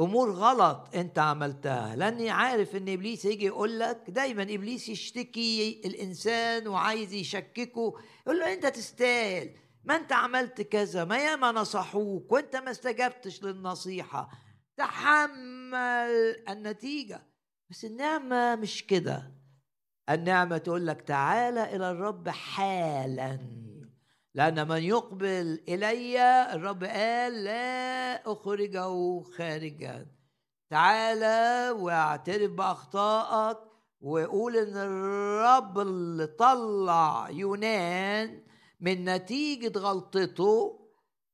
[0.00, 1.96] أمور غلط أنت عملتها.
[1.96, 7.94] لأني عارف إن إبليس يجي يقول لك دايما إبليس يشتكي الإنسان وعايز يشككه.
[8.26, 9.50] يقول له أنت تستاهل.
[9.84, 14.30] ما أنت عملت كذا ما ياما نصحوك وأنت ما استجبتش للنصيحة.
[14.76, 17.22] تحمل النتيجة.
[17.70, 19.34] بس النعمة مش كده.
[20.10, 23.38] النعمة تقول لك تعالى إلى الرب حالا.
[24.34, 26.22] لأن من يقبل إلي
[26.54, 30.06] الرب قال لا أخرجه خارجا.
[30.70, 33.58] تعالى واعترف بأخطائك
[34.00, 38.42] وقول إن الرب اللي طلع يونان
[38.80, 40.78] من نتيجة غلطته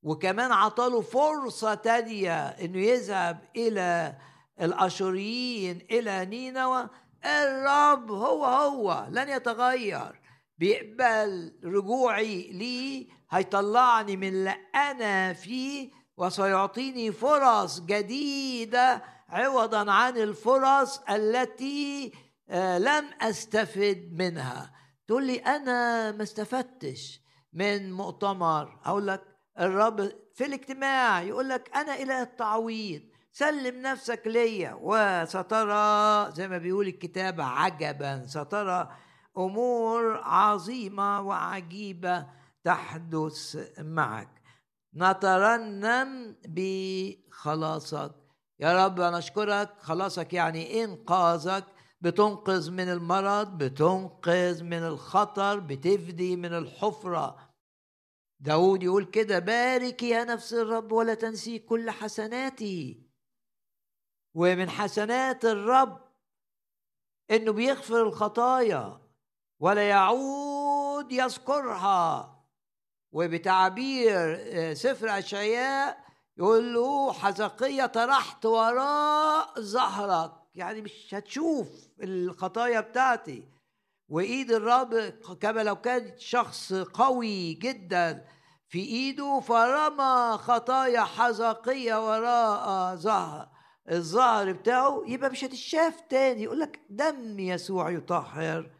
[0.03, 4.17] وكمان عطاله فرصة تانية إنه يذهب إلى
[4.61, 6.89] الأشوريين إلى نينوى.
[7.25, 10.24] الرب هو هو لن يتغير.
[10.57, 22.11] بيقبل رجوعي ليه هيطلعني من اللي أنا فيه وسيعطيني فرص جديدة عوضا عن الفرص التي
[22.49, 24.71] آه، لم أستفد منها.
[25.07, 27.21] تقول لي أنا ما استفدتش
[27.53, 28.79] من مؤتمر.
[28.85, 29.21] أقول لك
[29.59, 33.01] الرب في الاجتماع يقول لك أنا إلى التعويض.
[33.31, 38.25] سلم نفسك ليا وسترى زي ما بيقول الكتاب عجبا.
[38.27, 38.95] سترى
[39.37, 42.27] أمور عظيمة وعجيبة
[42.63, 44.41] تحدث معك.
[44.95, 48.15] نترنم بخلاصك.
[48.59, 51.65] يا رب أنا اشكرك خلاصك يعني إنقاذك.
[52.01, 57.49] بتنقذ من المرض بتنقذ من الخطر بتفدي من الحفرة.
[58.39, 63.03] داود يقول كده بارك يا نفس الرب ولا تنسي كل حسناته
[64.35, 66.01] ومن حسنات الرب
[67.31, 69.04] إنه بيغفر الخطايا.
[69.59, 72.31] ولا يعود يذكرها.
[73.11, 76.05] وبتعبير آه، سفر أشعياء
[76.37, 81.67] يقول له حزقية طرحت وراء ظهرك يعني مش هتشوف
[82.03, 83.43] الخطايا بتاعتي.
[84.09, 84.95] وإيد الرب
[85.41, 88.25] كما لو كان شخص قوي جدا
[88.69, 93.49] في إيده فرمى خطايا حزقية وراء ظهر
[93.91, 95.03] الظهر بتاعه.
[95.07, 96.43] يبقى مش هتشاف تاني.
[96.43, 98.74] يقول لك دم يسوع يطهر.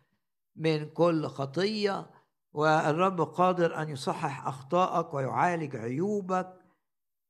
[0.56, 2.10] من كل خطية
[2.54, 6.66] والرب قادر أن يصحح أخطائك ويعالج عيوبك.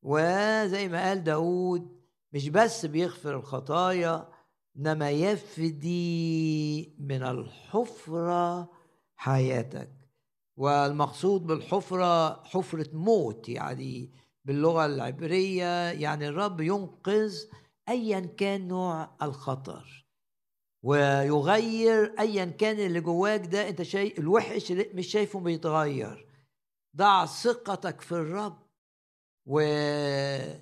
[0.01, 2.01] وزي ما قال داود
[2.33, 4.29] مش بس بيغفر الخطايا
[4.77, 8.71] إنما يفدي من الحفرة
[9.15, 9.91] حياتك.
[10.57, 14.13] والمقصود بالحفرة حفرة موت يعني
[14.45, 17.35] باللغة العبرية يعني الرب ينقذ
[17.89, 20.04] ايا كان نوع الخطر.
[20.85, 26.27] ويغير ايا كان اللي جواك ده أنت شايف الوحش مش شايفه بيتغير.
[26.95, 28.57] ضع ثقتك في الرب
[29.45, 30.59] وعلى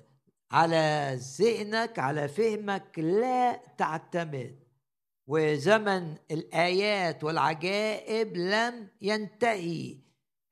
[1.40, 4.64] ذهنك على فهمك لا تعتمد.
[5.26, 9.98] وزمن الآيات والعجائب لم ينتهي.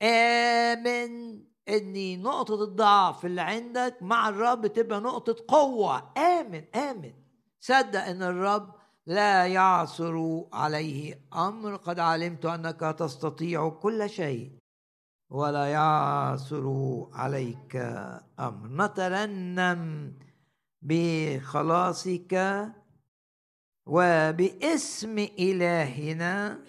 [0.03, 6.13] آمن ان نقطة الضعف اللي عندك مع الرب تبقى نقطة قوة.
[6.19, 7.13] آمن آمن.
[7.61, 11.77] صدق إن الرب لا يعثر عليه أمر.
[11.77, 14.53] قد علمت أنك تستطيع كل شيء
[15.31, 16.67] ولا يعثر
[17.13, 17.77] عليك
[18.41, 18.85] أمر.
[18.85, 20.13] نترنم
[20.83, 22.35] بخلاصك
[23.87, 26.65] وباسم إلهنا.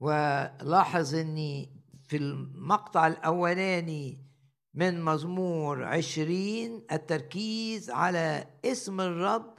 [0.00, 1.78] ولاحظ إني
[2.08, 4.18] في المقطع الأولاني
[4.74, 9.57] من مزمور عشرين التركيز على اسم الرب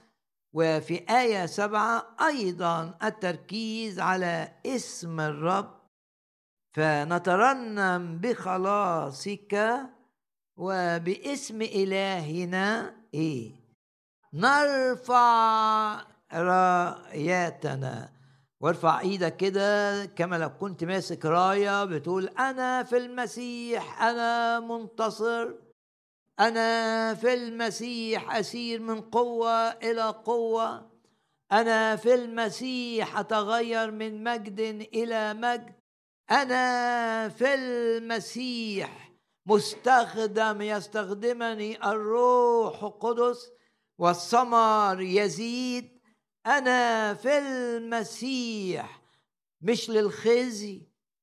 [0.54, 5.80] وفي آية سبعة أيضا التركيز على اسم الرب.
[6.74, 9.80] فنترنم بخلاصك
[10.58, 12.96] وباسم إلهنا.
[13.14, 13.52] إيه؟
[14.34, 16.02] نرفع
[16.34, 18.14] راياتنا
[18.60, 25.69] وارفع إيدك كده كما لو كنت ماسك راية بتقول أنا في المسيح أنا منتصر.
[26.40, 30.92] أنا في المسيح أسير من قوة إلى قوة.
[31.52, 34.60] أنا في المسيح أتغير من مجد
[34.94, 35.74] إلى مجد.
[36.32, 39.12] أنا في المسيح
[39.46, 43.52] مستخدم يستخدمني الروح القدس
[43.98, 46.00] والثمر يزيد.
[46.46, 49.02] أنا في المسيح
[49.62, 50.82] مش للخزي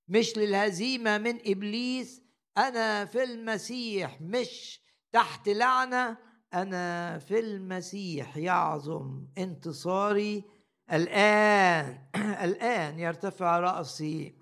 [0.09, 2.23] مش للهزيمة من إبليس.
[2.59, 4.86] أنا في المسيح مش
[5.17, 6.17] تحت لعنة
[6.55, 10.45] أنا في المسيح يعظم انتصاري.
[10.93, 11.99] الآن
[12.47, 14.35] الآن يرتفع رأسي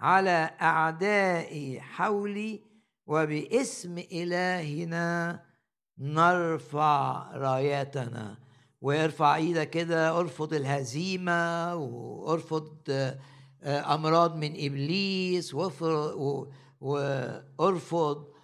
[0.00, 2.62] على أعدائي حولي
[3.06, 5.42] وباسم إلهنا
[5.98, 8.38] نرفع رايتنا.
[8.80, 15.54] وارفع إيدك كده أرفض الهزيمة وأرفض آه، أمراض من إبليس
[16.80, 18.37] وأرفض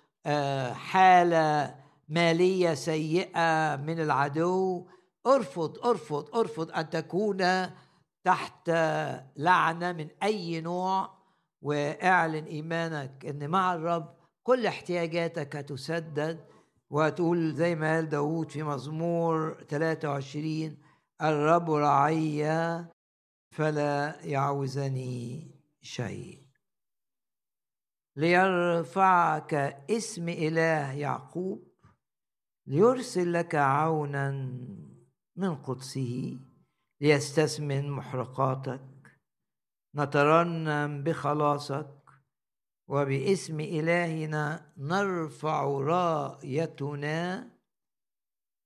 [0.73, 1.75] حالة
[2.09, 4.87] مالية سيئة من العدو
[5.27, 7.67] ارفض ارفض ارفض أن تكون
[8.25, 8.71] تحت
[9.37, 11.11] لعنة من أي نوع
[11.63, 16.45] واعلن إيمانك إن مع الرب كل احتياجاتك هتسدد
[16.91, 20.77] وهتقول زي ما قال داود في مزمور 23
[21.23, 22.45] الرب رعي
[23.51, 25.51] فلا يعوزني
[25.83, 26.44] شيء.
[28.17, 29.55] ليرفعك
[29.91, 31.75] اسم إله يعقوب
[32.67, 34.31] ليرسل لك عونا
[35.37, 36.39] من قدسه
[37.01, 39.21] ليستثمن محرقاتك
[39.95, 42.05] نترنم بخلاصك
[42.89, 47.51] وباسم إلهنا نرفع رايتنا.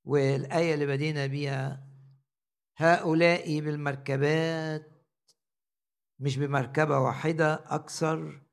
[0.04, 1.88] والآية اللي بدينا بيها
[2.76, 5.06] هؤلاء بالمركبات
[6.18, 8.47] مش بمركبة واحدة أكثر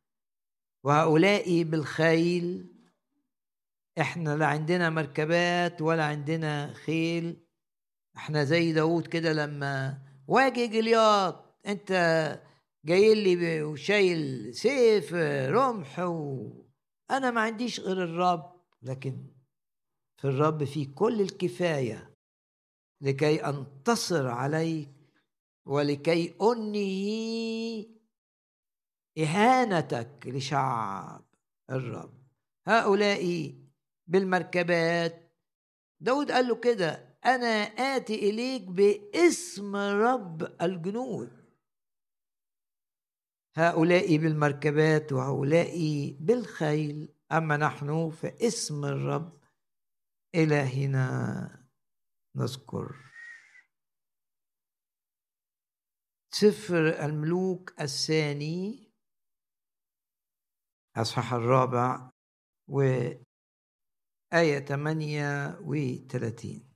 [0.85, 2.67] وهؤلاء بالخيل
[3.99, 7.37] إحنا لا عندنا مركبات ولا عندنا خيل
[8.17, 11.91] إحنا زي داود كده لما واجه جلياط أنت
[12.85, 15.13] جاي لي وشايل سيف
[15.49, 15.99] رمح.
[17.11, 19.27] أنا ما عنديش غير الرب لكن
[20.17, 22.15] في الرب في كل الكفاية
[23.01, 24.89] لكي أنتصر عليك
[25.65, 27.94] ولكي أنهي
[29.17, 31.25] إهانتك لشعب
[31.69, 32.27] الرب.
[32.67, 33.55] هؤلاء
[34.07, 35.33] بالمركبات.
[35.99, 37.63] داود قال له كده أنا
[37.95, 41.45] آتي إليك باسم رب الجنود.
[43.55, 45.75] هؤلاء بالمركبات وهؤلاء
[46.19, 49.39] بالخيل أما نحن فاسم الرب
[50.35, 51.65] إلهنا
[52.35, 52.95] نذكر.
[56.31, 58.84] سفر الملوك الثاني
[60.97, 62.09] أصحاح الرابع
[62.69, 63.25] وآية
[64.33, 66.71] 38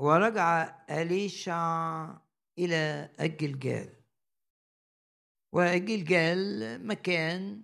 [0.00, 2.16] ورجع أليشع
[2.58, 4.02] إلى الجلجال.
[5.54, 6.38] وجلجال
[6.86, 7.62] مكان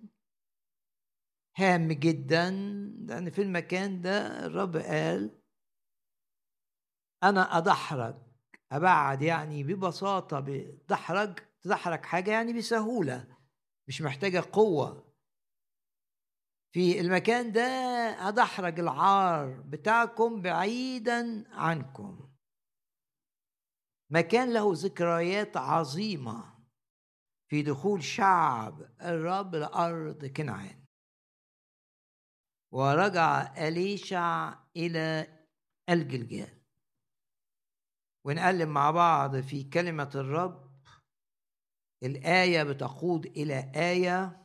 [1.56, 2.50] هام جدا
[3.08, 5.40] لأن في المكان ده الرب قال
[7.22, 8.14] أنا أدحرج
[8.72, 13.36] أبعد يعني ببساطة بدحرج تدحرج حاجة يعني بسهولة
[13.88, 15.03] مش محتاجة قوة.
[16.74, 17.60] في المكان ده
[18.28, 22.30] أدحرج العار بتاعكم بعيدا عنكم.
[24.10, 26.58] مكان له ذكريات عظيمة
[27.50, 30.84] في دخول شعب الرب لأرض كنعان.
[32.72, 35.26] ورجع أليشع إلى
[35.90, 36.60] الجلجال.
[38.26, 40.74] ونقلب مع بعض في كلمة الرب.
[42.02, 44.43] الآية بتقود إلى آية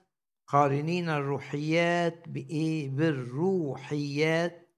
[0.49, 4.69] قارنين الروحيات بإيه؟ بالروحيات.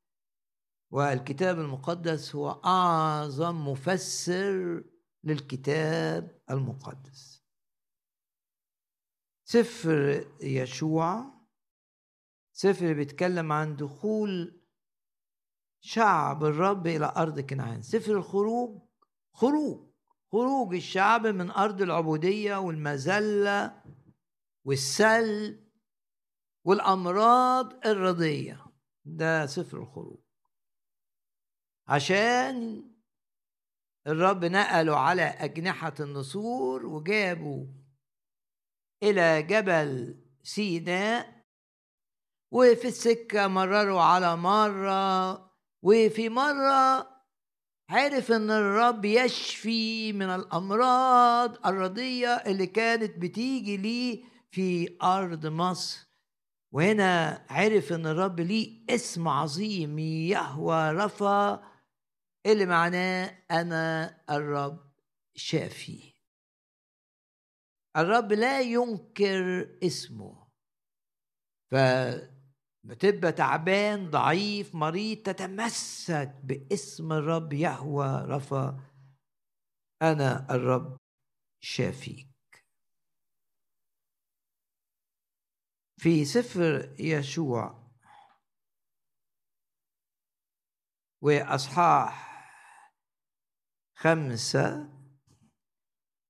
[0.91, 4.83] والكتاب المقدس هو أعظم مفسر
[5.23, 7.43] للكتاب المقدس.
[9.43, 11.25] سفر يشوع
[12.53, 14.61] سفر بيتكلم عن دخول
[15.79, 17.81] شعب الرب إلى أرض كنعان.
[17.81, 18.81] سفر الخروج
[19.33, 19.91] خروج
[20.31, 23.81] خروج الشعب من أرض العبودية والمذلة
[24.65, 25.71] والسلب
[26.65, 28.65] والأمراض الرضية.
[29.05, 30.19] ده سفر الخروج.
[31.87, 32.83] عشان
[34.07, 37.65] الرب نقلوا على أجنحة النسور وجابوا
[39.03, 41.45] إلى جبل سيناء
[42.51, 45.31] وفي السكة مرروا على مرة
[45.81, 47.11] وفي مرة
[47.89, 56.11] عرف إن الرب يشفي من الأمراض الرضية اللي كانت بتيجي ليه في أرض مصر.
[56.73, 61.63] وهنا عرف إن الرب ليه اسم عظيم يهوى رفا
[62.45, 64.91] اللي معناه أنا الرب
[65.35, 66.13] شافي.
[67.97, 70.47] الرب لا ينكر اسمه.
[71.71, 78.79] فبتبقى تعبان ضعيف مريض تتمسك باسم الرب يهوى رفا.
[80.01, 80.97] أنا الرب
[81.63, 82.30] شافيك.
[86.01, 87.91] في سفر يشوع
[91.21, 92.31] وأصحاح
[93.95, 94.89] خمسة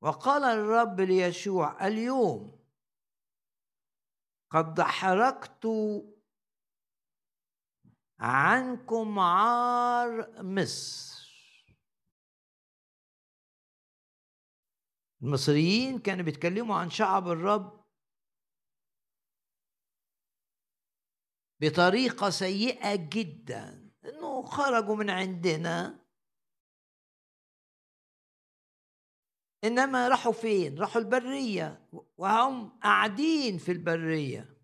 [0.01, 2.59] وقال الرب ليشوع اليوم
[4.49, 5.67] قد حرقت
[8.19, 11.21] عنكم عار مصر.
[15.23, 17.80] المصريين كانوا بيتكلموا عن شعب الرب
[21.61, 23.91] بطريقة سيئة جدا.
[24.05, 26.05] إنه خرجوا من عندنا.
[29.63, 31.89] إنما راحوا فين؟ راحوا البرية.
[32.17, 34.57] وهم قاعدين في البرية.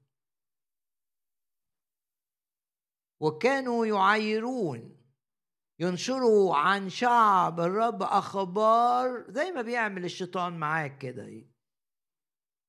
[3.20, 4.98] وكانوا يعايرون.
[5.80, 9.32] ينشروا عن شعب الرب أخبار.
[9.32, 11.57] زي ما بيعمل الشيطان معاك كده.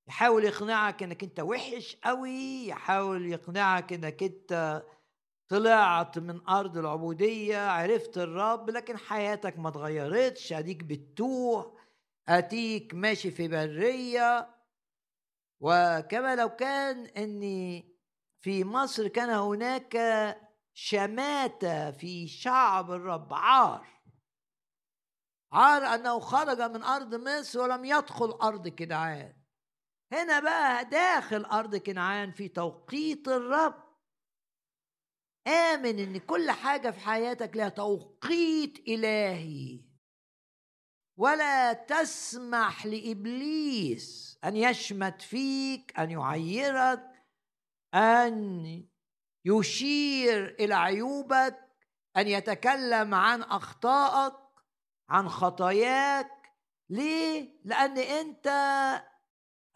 [0.09, 4.83] يحاول يقنعك إنك أنت وحش قوي يحاول يقنعك إنك أنت
[5.49, 10.53] طلعت من أرض العبودية عرفت الرب لكن حياتك ما اتغيرتش.
[10.53, 11.79] أديك بتتوه
[12.29, 14.55] اتيك ماشي في برية.
[15.61, 17.95] وكما لو كان إني
[18.41, 19.97] في مصر كان هناك
[20.75, 23.87] شماتة في شعب الرب عار.
[25.53, 29.39] عار أنه خرج من أرض مصر ولم يدخل أرض كنعان.
[30.13, 33.89] هنا بقى داخل أرض كنعان في توقيت الرب.
[35.47, 39.81] آمن إن كل حاجة في حياتك لها توقيت إلهي.
[41.19, 47.27] ولا تسمح لإبليس أن يشمت فيك أن يعيرك
[47.95, 48.65] أن
[49.45, 51.69] يشير إلى عيوبك
[52.17, 54.35] أن يتكلم عن أخطائك
[55.09, 56.53] عن خطاياك.
[56.91, 58.49] ليه؟ لأن أنت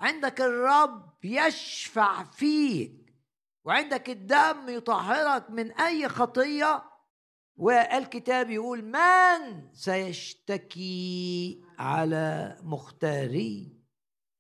[0.03, 3.15] عندك الرب يشفع فيك
[3.65, 6.93] وعندك الدم يطهرك من أي خطية.
[7.57, 13.77] والكتاب يقول من سيشتكي على مختاري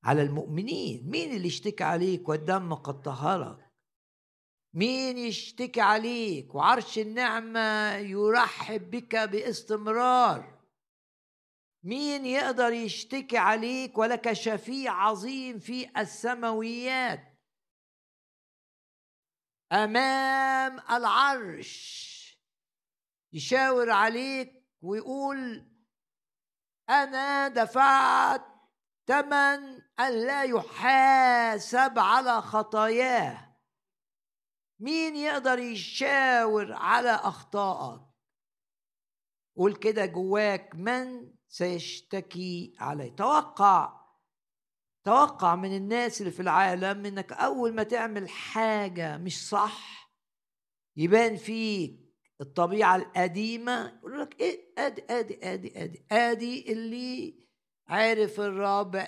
[0.04, 1.10] على المؤمنين.
[1.10, 3.72] مين اللي يشتكي عليك والدم قد طهرك؟
[4.74, 10.51] مين يشتكي عليك؟ وعرش النعمة يرحب بك باستمرار.
[11.84, 17.38] مين يقدر يشتكي عليك ولك شفيع عظيم في السماويات؟
[19.72, 22.12] أمام العرش.
[23.32, 25.68] يشاور عليك ويقول
[26.90, 28.44] أنا دفعت
[29.06, 33.56] ثمن أن لا يحاسب على خطاياه.
[34.80, 38.02] مين يقدر يشاور على أخطائك؟
[39.56, 44.00] قول كده جواك من سيشتكي علي توقع
[45.04, 50.12] توقع من الناس اللي في العالم إنك أول ما تعمل حاجة مش صح
[50.96, 52.00] يبان فيك
[52.40, 57.46] الطبيعة القديمة يقول لك إيه آدي آدي آدي آدي آدي اللي
[57.86, 59.06] عارف الرب.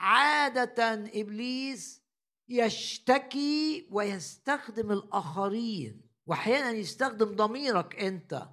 [0.00, 2.04] عادة إبليس
[2.48, 8.48] يشتكي ويستخدم الآخرين واحيانا يستخدم ضميرك أنت.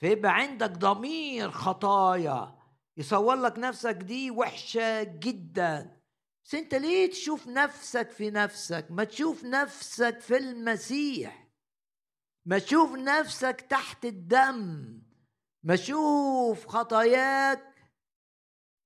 [0.00, 2.58] فيبقى عندك ضمير خطايا
[2.96, 6.00] يصور لك نفسك دي وحشة جدا.
[6.44, 11.48] بس انت ليه تشوف نفسك في نفسك؟ ما تشوف نفسك في المسيح.
[12.46, 14.92] ما تشوف نفسك تحت الدم.
[15.62, 17.74] ما تشوف خطاياك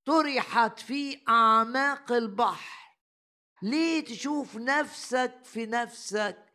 [0.06, 2.96] طرحت في أعماق البحر.
[3.62, 6.46] ليه تشوف نفسك في نفسك؟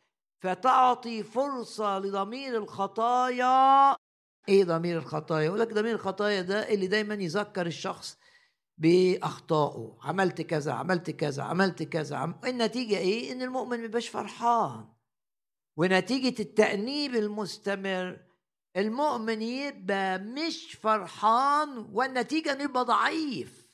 [0.42, 3.96] فتعطي فرصة لضمير الخطايا
[4.50, 8.18] إيه ضمير الخطايا؟ يقول لك ضمير الخطايا ده اللي دايما يذكر الشخص
[8.78, 9.98] بأخطائه.
[10.02, 12.16] عملت كذا عملت كذا عملت كذا.
[12.18, 12.40] عم...
[12.46, 14.86] النتيجة إيه؟ إن المؤمن ميبقاش فرحان.
[15.78, 18.20] ونتيجة التأنيب المستمر
[18.78, 23.66] المؤمن يبقى مش فرحان والنتيجة إنه يبقى ضعيف.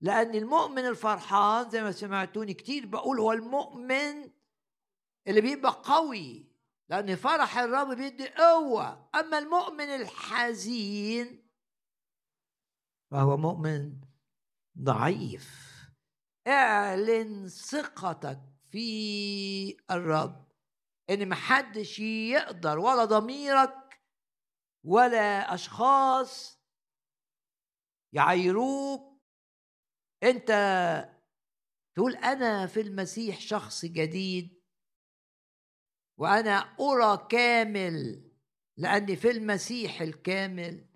[0.00, 4.30] لأن المؤمن الفرحان زي ما سمعتوني كتير بقول هو المؤمن
[5.28, 6.55] اللي بيبقى قوي.
[6.88, 9.10] لأن فرح الرب بيدي قوة.
[9.14, 11.50] أما المؤمن الحزين
[13.10, 14.00] فهو مؤمن
[14.78, 15.66] ضعيف.
[16.46, 20.52] اعلن ثقتك في الرب
[21.10, 24.02] إن محدش يقدر ولا ضميرك
[24.84, 26.60] ولا أشخاص
[28.12, 29.22] يعيروك.
[30.22, 30.50] أنت
[31.94, 34.55] تقول أنا في المسيح شخص جديد.
[36.18, 38.30] وأنا أرى كامل
[38.76, 40.86] لاني في المسيح الكامل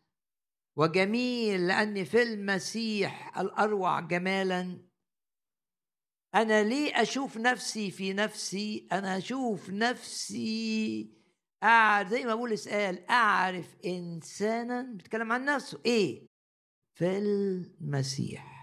[0.77, 4.87] وجميل لاني في المسيح الأروع جمالا.
[6.35, 11.13] أنا ليه أشوف نفسي في نفسي؟ أنا أشوف نفسي
[11.63, 15.81] أعرف زي ما بولس قال أعرف انسانا بيتكلم عن نفسه.
[15.87, 16.27] إيه؟
[16.95, 18.61] في المسيح.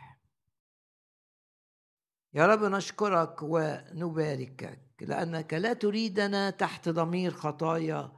[2.34, 4.87] يا رب نشكرك ونباركك.
[5.02, 8.12] لأنك لا تريدنا تحت ضمير خطايا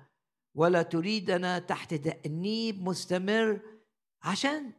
[0.55, 3.61] ولا تريدنا تحت تأنيب مستمر.
[4.21, 4.73] عشان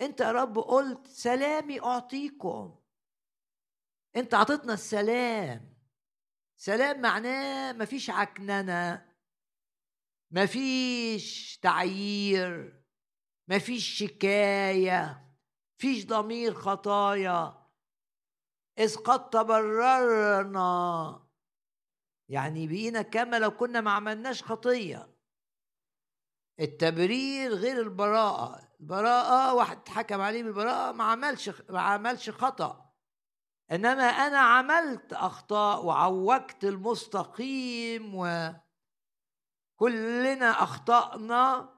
[0.00, 2.78] أنت يا رب قلت سلامي أعطيكم.
[4.16, 5.72] أنت عطتنا السلام.
[6.56, 9.12] سلام معناه مفيش عكننة
[10.30, 12.82] مفيش تعيير
[13.48, 15.28] مفيش شكاية
[15.78, 17.62] مفيش ضمير خطايا.
[18.78, 21.21] إذ قد تبررنا
[22.32, 25.08] يعني بقينا كما لو كنا ما عملناش خطية.
[26.60, 28.68] التبرير غير البراءة.
[28.80, 32.92] البراءة واحد حكم عليه بالبراءة ما عملش ما عملش خطأ.
[33.72, 38.14] إنما أنا عملت أخطاء وعوجت المستقيم
[39.74, 41.72] وكلنا أخطأنا.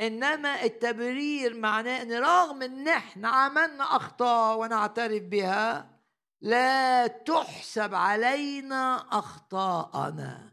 [0.00, 5.93] إنما التبرير معناه إن رغم إن إحنا عملنا أخطاء ونعترف بها
[6.44, 10.52] لا تحسب علينا أخطاءنا.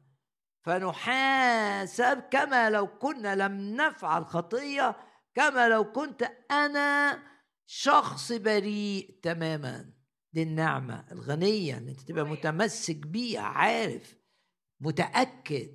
[0.64, 4.96] فنحاسب كما لو كنا لم نفعل خطية
[5.36, 7.20] كما لو كنت أنا
[7.66, 9.94] شخص بريء تماما.
[10.34, 14.16] دي النعمة الغنية إن أنت تبقى متمسك بيها عارف
[14.80, 15.70] متأكد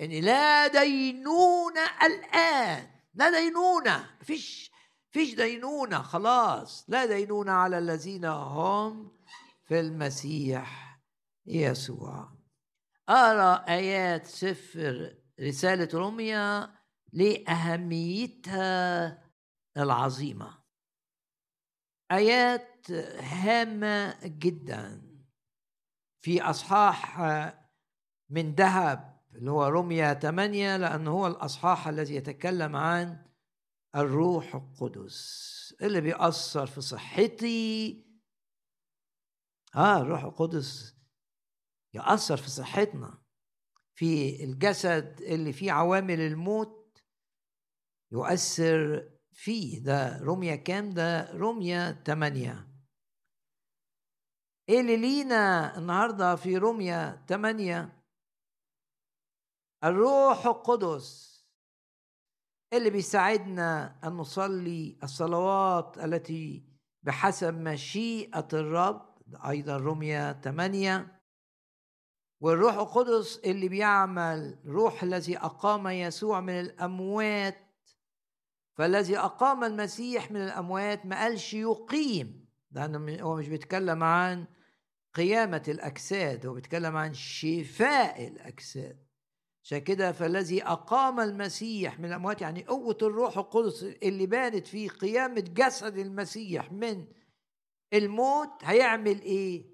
[0.00, 2.90] إن لا دينونه الآن.
[3.14, 4.70] لا دينونه مفيش
[5.10, 6.84] فيش دينونه خلاص.
[6.88, 9.21] لا دينونه على الذين هم
[9.72, 11.00] في المسيح
[11.46, 12.28] يسوع.
[13.08, 16.74] أرى آيات سفر رسالة روميا
[17.12, 18.62] لأهميتها
[19.76, 20.58] العظيمة.
[22.10, 25.02] آيات هامة جدا.
[26.24, 27.20] في أصحاح
[28.30, 33.26] من ذهب اللي هو روميا 8 لأنه هو الأصحاح الذي يتكلم عن
[33.96, 38.11] الروح القدس اللي بيأثر في صحتي
[39.76, 40.96] آه الروح القدس
[41.94, 43.22] يأثر في صحتنا
[43.94, 47.02] في الجسد اللي فيه عوامل الموت
[48.12, 49.82] يؤثر فيه.
[49.82, 52.68] ده رمية كام؟ ده رمية تمانية.
[54.68, 58.02] إيه اللي لينا النهاردة في رمية تمانية؟
[59.84, 61.32] الروح القدس
[62.72, 66.64] اللي بيساعدنا أن نصلي الصلوات التي
[67.02, 71.22] بحسب مشيئة الرب أيضا رمية 8
[72.40, 77.58] والروح القدس اللي بيعمل روح الذي أقام يسوع من الأموات
[78.74, 84.46] فالذي أقام المسيح من الأموات ما قالش يقيم لأنه هو مش بيتكلم عن
[85.14, 89.02] قيامة الأجساد هو بيتكلم عن شفاء الأجساد.
[89.62, 95.40] عشان كده فالذي أقام المسيح من الأموات يعني قوة الروح القدس اللي بانت في قيامة
[95.40, 97.06] جسد المسيح من
[97.92, 99.72] الموت هيعمل إيه؟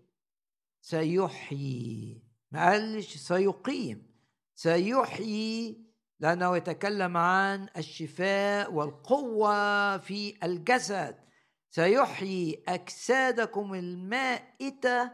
[0.81, 2.23] سيحيي.
[2.51, 4.15] ما قالش سيقيم.
[4.55, 5.85] سيحيي
[6.21, 11.29] لأنه يتكلم عن الشفاء والقوة في الجسد.
[11.71, 15.13] سيحيي أجسادكم المائتة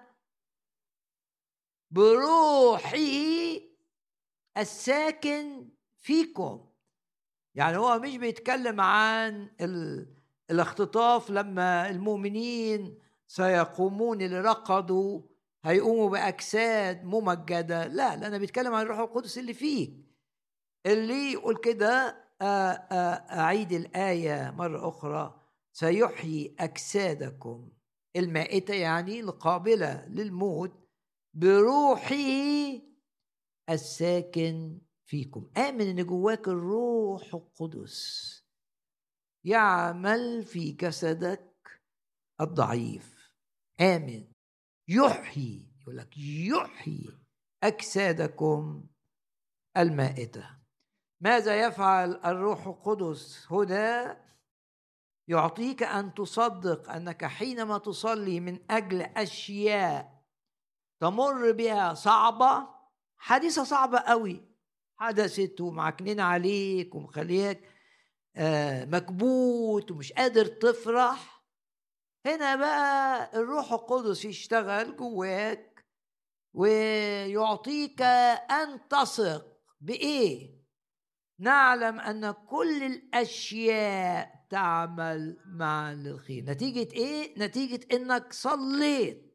[1.90, 2.98] بروحه
[4.56, 5.68] الساكن
[6.00, 6.68] فيكم.
[7.54, 9.50] يعني هو مش بيتكلم عن
[10.50, 15.22] الاختطاف لما المؤمنين سيقومون اللي رقدوا
[15.64, 17.86] هيقوموا بأجساد ممجدة.
[17.86, 19.94] لا لا أنا بيتكلم عن الروح القدس اللي فيك.
[20.86, 22.24] اللي يقول كده
[23.32, 25.40] أعيد الآية مرة أخرى.
[25.72, 27.68] سيحيي أجسادكم
[28.16, 30.88] المائتة يعني القابلة للموت
[31.34, 32.14] بروحه
[33.70, 35.50] الساكن فيكم.
[35.56, 38.43] آمن إن جواك الروح القدس.
[39.44, 41.80] يعمل في جسدك
[42.40, 43.32] الضعيف.
[43.80, 44.24] آمن.
[44.88, 45.74] يحيي.
[45.80, 47.18] يقول لك يحيي
[47.62, 48.86] أجسادكم
[49.76, 50.50] المائتة.
[51.20, 54.20] ماذا يفعل الروح القدس هنا؟
[55.28, 60.22] يعطيك أن تصدق أنك حينما تصلي من أجل أشياء
[61.00, 62.68] تمر بها صعبة
[63.16, 64.44] حادثة صعبة قوي
[64.96, 67.73] حدثت ومعكنين عليك ومخليك.
[68.86, 71.44] مكبوت ومش قادر تفرح.
[72.26, 75.84] هنا بقى الروح القدس يشتغل جواك
[76.54, 79.46] ويعطيك أن تثق
[79.80, 80.54] بإيه؟
[81.40, 89.34] نعلم أن كل الأشياء تعمل معا للخير نتيجة إيه؟ نتيجة إنك صليت.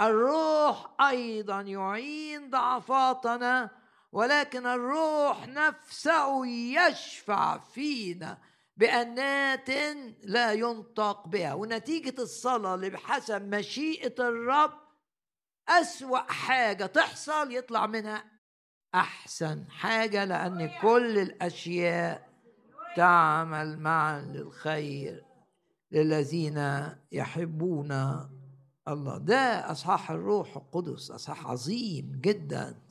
[0.00, 3.70] الروح أيضا يعين ضعفاتنا
[4.12, 8.38] ولكن الروح نفسه يشفع فينا
[8.76, 9.70] بأنات
[10.22, 11.54] لا ينطق بها.
[11.54, 14.72] ونتيجة الصلاة اللي بحسب مشيئة الرب
[15.68, 18.24] أسوأ حاجة تحصل يطلع منها
[18.94, 22.28] أحسن حاجة لأن كل الأشياء
[22.96, 25.24] تعمل معا للخير
[25.92, 27.92] للذين يحبون
[28.88, 29.18] الله.
[29.18, 32.89] ده أصحاح الروح القدس أصحاح عظيم جدا.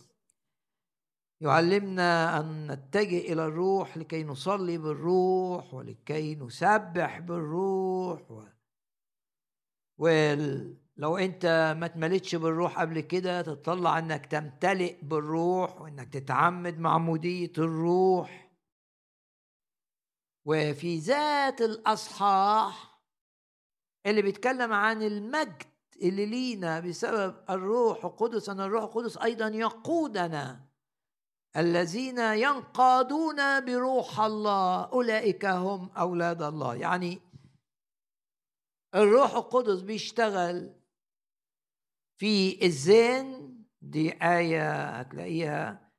[1.41, 8.43] يعلمنا أن نتجه إلى الروح لكي نصلي بالروح ولكي نسبح بالروح و...
[9.97, 18.49] ولو أنت ما تملتش بالروح قبل كده تطلع إنك تمتلئ بالروح وإنك تتعمد معموديه الروح.
[20.45, 23.01] وفي ذات الأصحاح
[24.05, 25.63] اللي بيتكلم عن المجد
[26.01, 30.68] اللي لينا بسبب الروح القدس أن الروح القدس أيضا يقودنا
[31.57, 36.75] الذين ينقادون بروح الله أولئك هم أولاد الله.
[36.75, 37.19] يعني
[38.95, 40.75] الروح القدس بيشتغل
[42.17, 45.89] في الذهن دي آية هتلاقيها.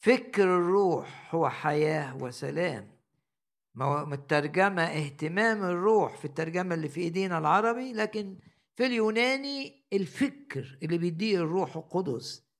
[0.00, 2.92] فكر الروح هو حياة وسلام.
[3.74, 8.38] مترجمة اهتمام الروح في الترجمة اللي في إيدينا العربي لكن
[8.76, 12.51] في اليوناني الفكر اللي بيديه الروح القدس.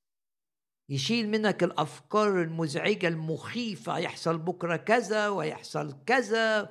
[0.89, 6.69] يشيل منك الأفكار المزعجة المخيفة يحصل بكرة كذا ويحصل كذا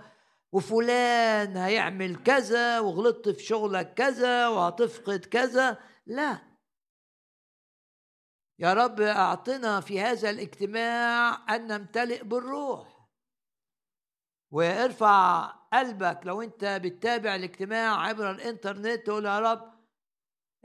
[0.52, 5.78] وفلان هيعمل كذا وغلطت في شغلك كذا وهتفقد كذا.
[6.06, 6.38] لا.
[8.58, 13.08] يا رب أعطنا في هذا الاجتماع أن نمتلئ بالروح.
[14.50, 19.71] وارفع قلبك لو أنت بتتابع الاجتماع عبر الإنترنت تقول يا رب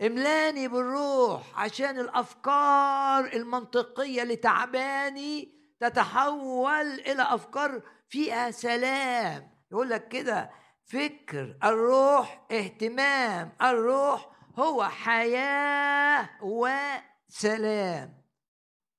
[0.02, 9.52] املاني بالروح عشان الأفكار المنطقية اللي تعباني تتحول إلى أفكار فيها سلام.
[9.72, 10.52] يقول لك كده
[10.86, 14.30] فكر الروح اهتمام الروح
[14.60, 18.24] هو حياة وسلام.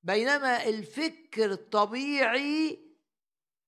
[0.03, 2.79] بينما الفكر الطبيعي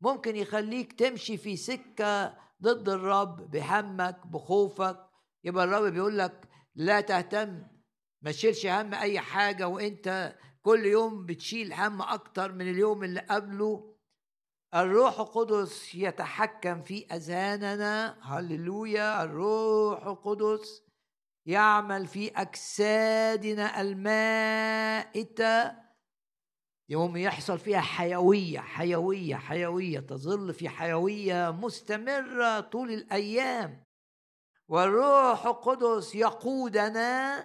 [0.00, 5.06] ممكن يخليك تمشي في سكة ضد الرب بهمك بخوفك.
[5.44, 6.48] يبقى الرب بيقول لك
[6.80, 7.62] لا تهتم
[8.22, 13.96] ما تشيلش هم أي حاجة وأنت كل يوم بتشيل هم أكتر من اليوم اللي قبله.
[14.74, 18.18] الروح القدس يتحكم في أذهاننا.
[18.22, 19.22] هللويا.
[19.22, 20.82] الروح القدس
[21.46, 25.72] يعمل في أجسادنا المائتة.
[26.88, 33.89] يوم يحصل فيها حيوية حيوية حيوية تظل في حيوية مستمرة طول الأيام.
[34.70, 37.44] والروح القدس يقودنا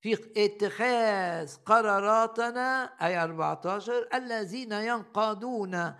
[0.00, 5.94] في اتخاذ قراراتنا أي 14 الذين ينقادون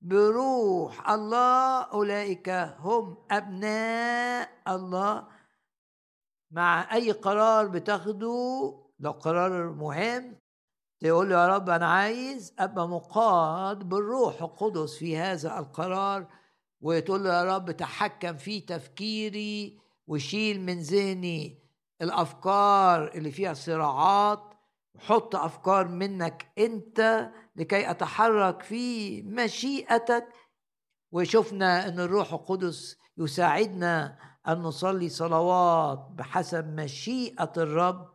[0.00, 2.48] بروح الله أولئك
[2.78, 5.28] هم أبناء الله.
[6.50, 10.36] مع أي قرار بتاخده؟ لو قرار مهم.
[11.00, 16.26] تقول له يا رب أنا عايز أبقى مقاد بالروح القدس في هذا القرار.
[16.80, 21.62] وتقول له يا رب تحكم في تفكيري وشيل من ذهني
[22.02, 24.54] الأفكار اللي فيها صراعات
[24.94, 30.28] وحط أفكار منك أنت لكي أتحرك في مشيئتك.
[31.12, 38.12] وشفنا إن الروح القدس يساعدنا أن نصلي صلوات بحسب مشيئة الرب.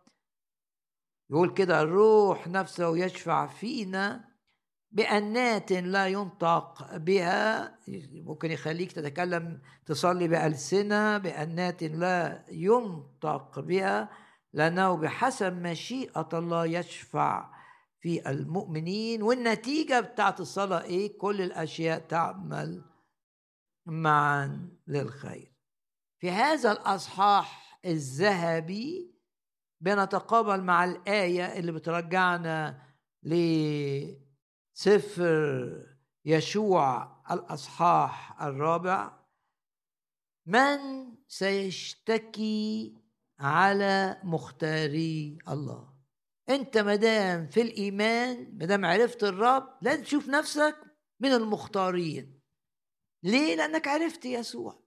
[1.29, 4.36] يقول كده الروح نفسه يشفع فينا
[4.91, 7.77] بأنات لا ينطق بها
[8.13, 14.09] ممكن يخليك تتكلم تصلي بألسنة بأنات لا ينطق بها
[14.53, 17.53] لأنه بحسب مشيئة الله يشفع
[17.99, 19.23] في المؤمنين.
[19.23, 22.85] والنتيجة بتاعت الصلاة إيه؟ كل الأشياء تعمل
[23.85, 25.53] معا للخير.
[26.19, 29.15] في هذا الأصحاح الذهبي
[29.81, 32.81] بنتقابل مع الآية اللي بترجعنا
[33.23, 33.33] ل
[34.79, 35.85] سفر
[36.25, 39.19] يشوع الأصحاح الرابع
[40.45, 40.79] من
[41.27, 42.97] سيشتكي
[43.39, 45.93] على مختاري الله.
[46.49, 50.75] أنت مدام في الإيمان مدام عرفت الرب لازم تشوف نفسك
[51.19, 52.41] من المختارين.
[53.23, 54.83] ليه؟ لأنك عرفت يسوع.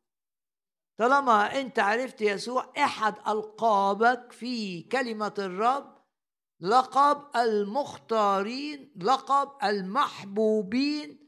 [0.98, 5.99] طالما أنت عرفت يسوع أحد ألقابك في كلمة الرب
[6.60, 11.20] لقب المختارين لقب المحبوبين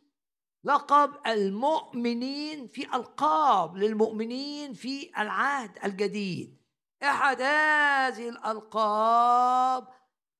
[0.65, 6.63] لقب المؤمنين في ألقاب للمؤمنين في العهد الجديد.
[7.03, 9.89] احد هذه الألقاب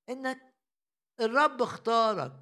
[0.09, 0.55] إنك
[1.21, 2.33] الرب اختارك.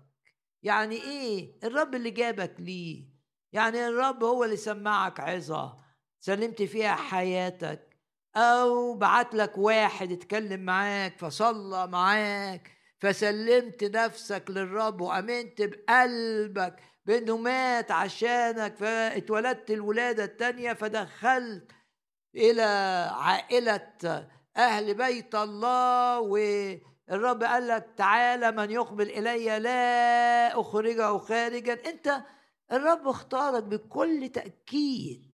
[0.63, 3.05] يعني إيه؟ الرب اللي جابك ليه.
[3.53, 5.77] يعني الرب هو اللي سمعك عظة.
[6.21, 7.90] سلمت فيها حياتك.
[8.37, 16.77] أو بعت لك واحد اتكلم معاك فصلى معاك فسلمت نفسك للرب وأمنت بقلبك
[17.07, 21.73] بإنه مات عشانك فاتولدت الولادة الثانية فدخلت
[22.35, 22.63] إلى
[23.13, 31.79] عائلة أهل بيت الله والرب قال لك تعالى من يقبل إلي لا أخرجه خارجا.
[31.87, 32.23] أنت
[32.73, 35.31] الرب اختارك بكل تأكيد.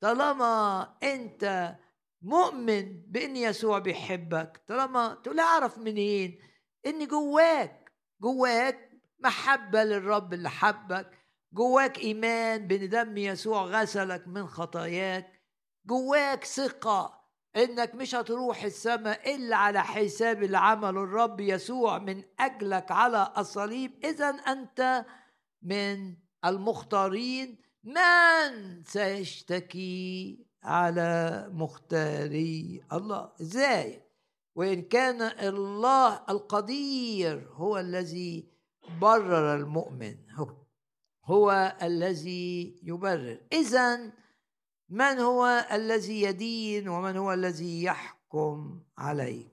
[0.00, 1.74] طالما أنت
[2.22, 4.62] مؤمن بإن يسوع بيحبك.
[4.68, 6.38] طالما تقول أعرف منين؟
[6.86, 7.92] ان جواك.
[8.20, 11.10] جواك محبة للرب اللي حبك.
[11.52, 15.42] جواك إيمان بإن دم يسوع غسلك من خطاياك.
[15.86, 17.22] جواك ثقة
[17.56, 24.04] إنك مش هتروح السماء إلا على حساب اللي عمله الرب يسوع من أجلك على الصليب.
[24.04, 25.04] إذا أنت
[25.62, 27.62] من المختارين.
[27.84, 33.32] من سيشتكي؟ على مختاري الله.
[33.40, 34.02] إزاي؟
[34.54, 38.48] وإن كان الله القدير هو الذي
[39.00, 40.16] برر المؤمن.
[40.30, 40.56] هو,
[41.24, 43.40] هو الذي يبرر.
[43.52, 44.12] اذا
[44.88, 49.52] من هو الذي يدين ومن هو الذي يحكم عليك؟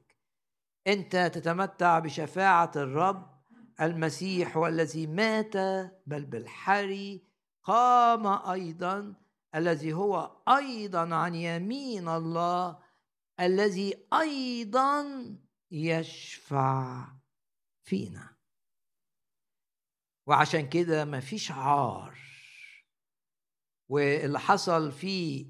[0.88, 3.40] أنت تتمتع بشفاعة الرب
[3.82, 5.58] المسيح هو الذي مات
[6.08, 7.24] بل بالحري
[7.64, 9.14] قام أيضا
[9.56, 12.84] الذي هو أيضا عن يمين الله
[13.40, 15.06] الذي أيضا
[15.72, 17.08] يشفع
[17.84, 18.38] فينا.
[20.28, 22.20] وعشان كده مفيش عار.
[23.90, 25.48] واللي حصل في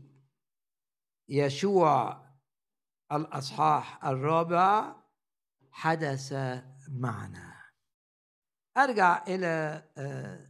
[1.30, 2.26] يشوع
[3.12, 4.96] الأصحاح الرابع
[5.72, 6.34] حدث
[6.90, 7.60] معنا.
[8.78, 10.49] أرجع إلى آه،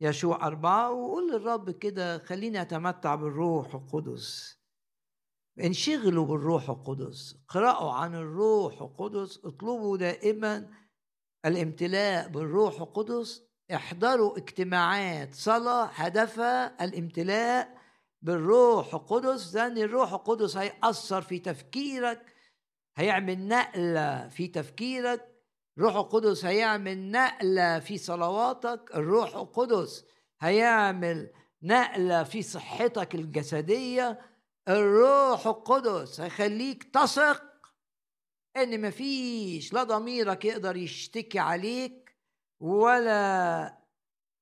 [0.00, 4.56] يشوع أربعة وقول للرب كده خليني أتمتع بالروح القدس.
[5.60, 10.70] انشغلوا بالروح القدس اقرأوا عن الروح القدس اطلبوا دائما
[11.46, 13.42] الامتلاء بالروح القدس
[13.74, 17.78] احضروا اجتماعات صلاة هدفها الامتلاء
[18.22, 22.34] بالروح القدس لأن الروح القدس هيأثر في تفكيرك
[22.96, 25.35] هيعمل نقلة في تفكيرك
[25.78, 30.04] الروح القدس هيعمل نقلة في صلواتك الروح القدس
[30.40, 31.30] هيعمل
[31.62, 34.20] نقلة في صحتك الجسدية
[34.68, 37.42] الروح القدس هيخليك تثق
[38.56, 42.16] إن مفيش لا ضميرك يقدر يشتكي عليك
[42.60, 43.78] ولا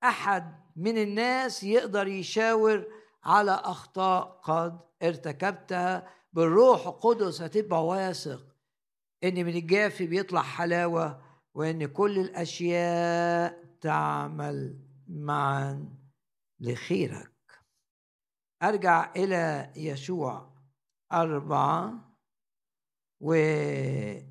[0.05, 2.87] أحد من الناس يقدر يشاور
[3.24, 6.09] على أخطاء قد ارتكبتها.
[6.32, 8.54] بالروح القدس هتبقى واثق.
[9.25, 11.22] إن من الجافي بيطلع حلاوة
[11.55, 15.95] وإن كل الأشياء تعمل معا
[16.61, 17.33] لخيرك.
[18.62, 20.55] أرجع إلى يشوع
[21.12, 22.16] أربعة
[23.20, 24.25] ويقول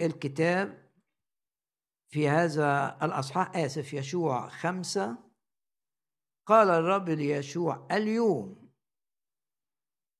[0.00, 0.88] الكتاب
[2.12, 5.18] في هذا الأصحاح آسف يشوع خمسة.
[6.46, 8.57] قال الرب ليشوع اليوم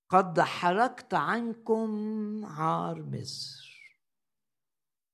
[0.08, 1.90] قد حركت عنكم
[2.44, 3.68] عار مصر.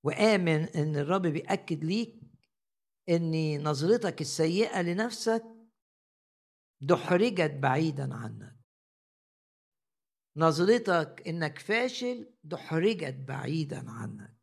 [0.05, 2.21] وآمن إن الرب بيأكد ليك
[3.09, 5.45] إن نظرتك السيئة لنفسك
[6.81, 8.57] دحرجت بعيدا عنك.
[10.37, 14.35] نظرتك إنك فاشل دحرجت بعيدا عنك.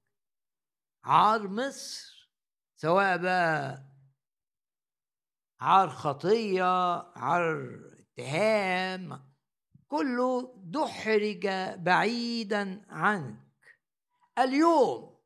[1.03, 2.31] عار مصر
[2.75, 3.85] سواء بقى
[5.61, 6.63] عار خطية
[7.15, 9.30] عار اتهام
[9.91, 13.37] كله دحرج بعيدا عنك.
[14.39, 15.17] اليوم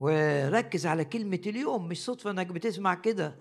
[0.00, 3.38] وركز على كلمة اليوم مش صدفة إنك بتسمع كده.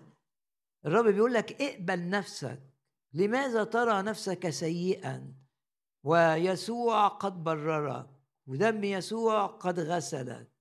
[0.86, 2.64] الرب بيقول لك اقبل نفسك.
[3.14, 5.34] لماذا ترى نفسك سيئا؟
[6.04, 8.10] ويسوع قد بررك.
[8.48, 10.52] ودم يسوع قد غسلك.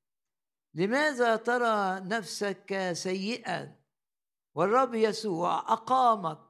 [0.75, 3.77] لماذا ترى نفسك سيئا؟
[4.55, 6.46] والرب يسوع أقامك.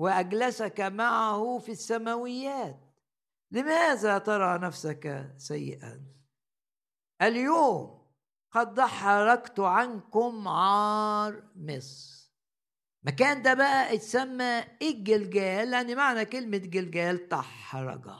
[0.00, 2.80] وأجلسك معه في السماويات.
[3.50, 6.06] لماذا ترى نفسك سيئا؟
[7.22, 8.06] اليوم
[8.52, 12.30] قد دحرجت عنكم عار مصر.
[13.02, 18.16] مكان ده بقى اتسمى الجلجال لأن معنى كلمة جلجال تحرجه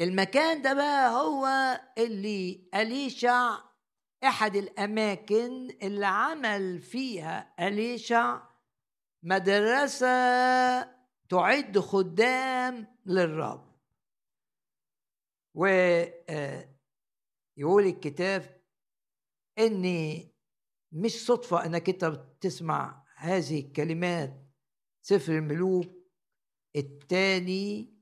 [0.00, 1.46] المكان ده بقى هو
[1.98, 3.58] اللي أليشع
[4.24, 8.53] أحد الأماكن اللي عمل فيها أليشع.
[9.24, 10.06] مدرسة
[11.28, 13.74] تعد خدام للرب.
[15.54, 16.14] ويقول
[17.58, 18.62] آه، الكتاب
[19.58, 20.18] ان
[20.92, 24.46] مش صدفة إنك أنت بتسمع هذه الكلمات
[25.02, 25.86] سفر الملوك
[26.76, 27.94] الثاني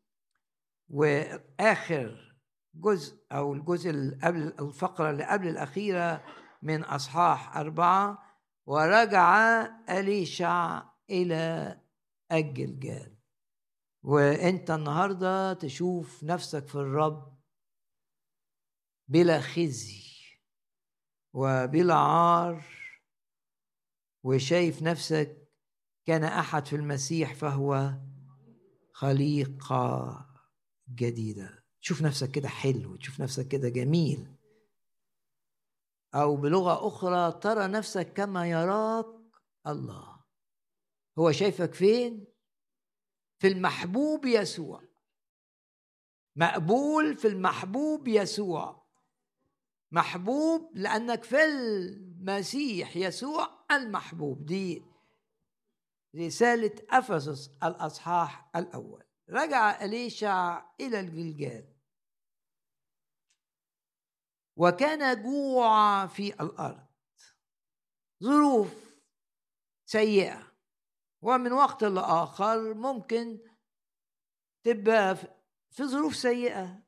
[0.89, 2.39] وآخر
[2.75, 6.25] جزء أو الجزء اللي قبل الفقرة اللي قبل الأخيرة
[6.63, 8.23] من أصحاح أربعة.
[8.67, 9.61] ورجع
[9.91, 11.81] إليشع إلى
[12.33, 13.17] الجلجال
[14.03, 17.39] وأنت النهارده تشوف نفسك في الرب
[19.09, 20.03] بلا خزي
[21.33, 22.65] وبلا عار
[24.25, 25.49] وشايف نفسك
[26.05, 27.93] كان أحد في المسيح فهو
[28.93, 30.27] خليقة
[30.95, 31.65] جديدة.
[31.81, 34.37] تشوف نفسك كده حلو تشوف نفسك كده جميل.
[36.15, 39.07] أو بلغة أخرى ترى نفسك كما يراك
[39.67, 40.12] الله.
[41.19, 42.27] هو شايفك فين؟
[43.39, 44.83] في المحبوب يسوع.
[46.37, 48.87] مقبول في المحبوب يسوع.
[49.93, 54.47] محبوب لأنك في المسيح يسوع المحبوب.
[54.47, 54.83] دي
[56.17, 59.05] رسالة أفسس الأصحاح الأول.
[59.31, 61.73] رجع إليشع إلى الجلجال.
[64.57, 66.87] وكان جوع في الأرض.
[68.23, 68.97] ظروف
[69.87, 70.52] سيئة.
[71.23, 73.41] ومن وقت لآخر ممكن
[74.65, 75.17] تبقى
[75.71, 76.83] في ظروف سيئة.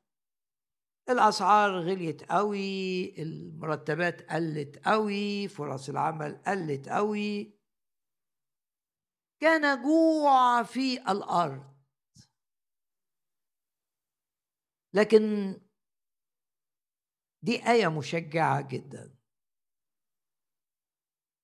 [1.09, 7.59] الأسعار غليت قوي المرتبات قلت قوي فرص العمل قلت قوي.
[9.39, 11.75] كان جوع في الأرض.
[14.93, 15.21] لكن
[17.41, 19.15] دي آية مشجعة جدا.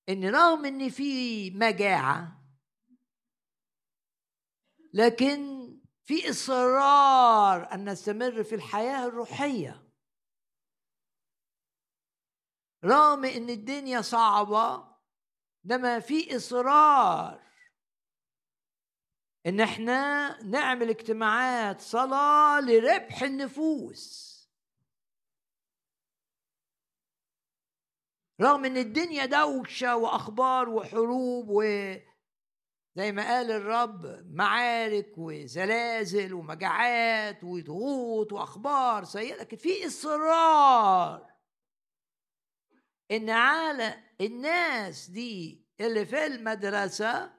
[0.10, 2.41] إن رغم إن في مجاعة
[4.94, 5.62] لكن
[6.04, 9.88] في إصرار أن نستمر في الحياة الروحية.
[12.84, 14.92] رغم إن الدنيا صعبة
[15.66, 17.52] إنما في إصرار
[19.46, 24.32] إن إحنا نعمل اجتماعات صلاة لربح النفوس.
[28.42, 31.64] رغم إن الدنيا دوشة وأخبار وحروب و
[32.96, 41.32] زي ما قال الرب معارك وزلازل ومجاعات وضغوط وأخبار سيئة لكن في إصرار
[43.12, 47.34] إن على الناس دي اللي في المدرسة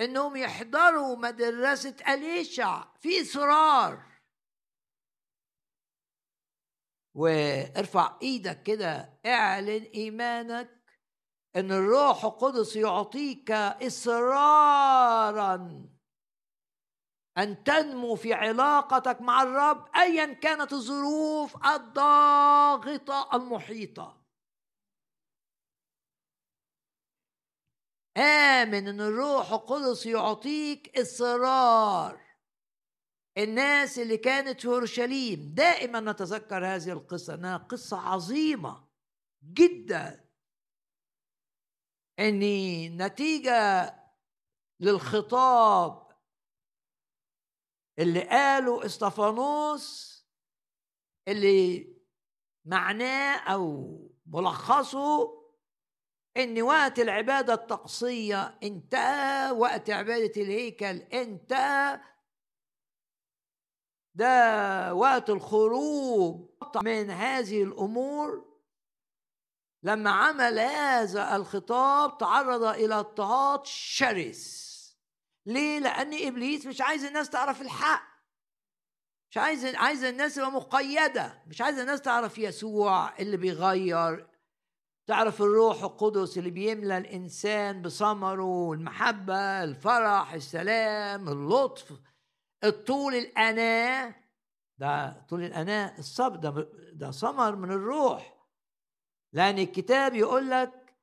[0.00, 2.84] إنهم يحضروا مدرسة أليشع.
[3.00, 4.10] في إصرار.
[7.14, 10.79] وارفع إيدك كده اعلن إيمانك
[11.56, 13.50] إن الروح القدس يعطيك
[13.86, 15.54] إصرارا
[17.38, 24.20] أن تنمو في علاقتك مع الرب ايا كانت الظروف الضاغطة المحيطة.
[28.16, 32.20] آمن إن الروح القدس يعطيك إصرار.
[33.38, 38.88] الناس اللي كانت في أورشليم دائما نتذكر هذه القصة إنها قصة عظيمة
[39.44, 40.29] جدا.
[42.18, 43.94] اني نتيجة
[44.80, 46.10] للخطاب
[47.98, 50.10] اللي قاله إستفانوس
[51.28, 51.94] اللي
[52.64, 53.96] معناه أو
[54.26, 55.40] ملخصه
[56.36, 62.00] ان وقت العبادة الطقسية انتهى وقت عبادة الهيكل انتهى.
[64.14, 66.50] ده وقت الخروج
[66.84, 68.49] من هذه الأمور.
[69.82, 74.70] لما عمل هذا الخطاب تعرض إلى اضطهاد شرس.
[75.46, 78.10] ليه؟ لأن إبليس مش عايز الناس تعرف الحق.
[79.30, 81.42] مش عايز عايز الناس تبقى مقيدة.
[81.46, 84.26] مش عايز الناس تعرف يسوع اللي بيغير.
[85.06, 91.92] تعرف الروح القدس اللي بيملى الإنسان بثمره المحبه الفرح السلام اللطف
[92.64, 94.14] الطول الأناة.
[94.78, 98.39] ده طول الأناة الصبر ده ده ثمر من الروح.
[99.32, 100.96] لأن الكتاب يقول لك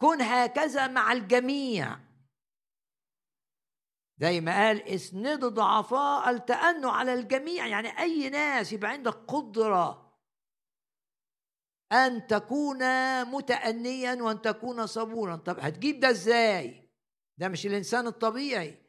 [0.00, 1.98] كن هكذا مع الجميع.
[4.18, 7.66] زي ما قال اسندوا ضعفاء التأنوا على الجميع.
[7.66, 10.18] يعني أي ناس يبقى عندك قدرة
[11.92, 12.78] أن تكون
[13.24, 15.36] متأنيا وأن تكون صبورا.
[15.36, 16.90] طب هتجيب ده إزاي؟
[17.38, 18.86] ده مش الإنسان الطبيعي.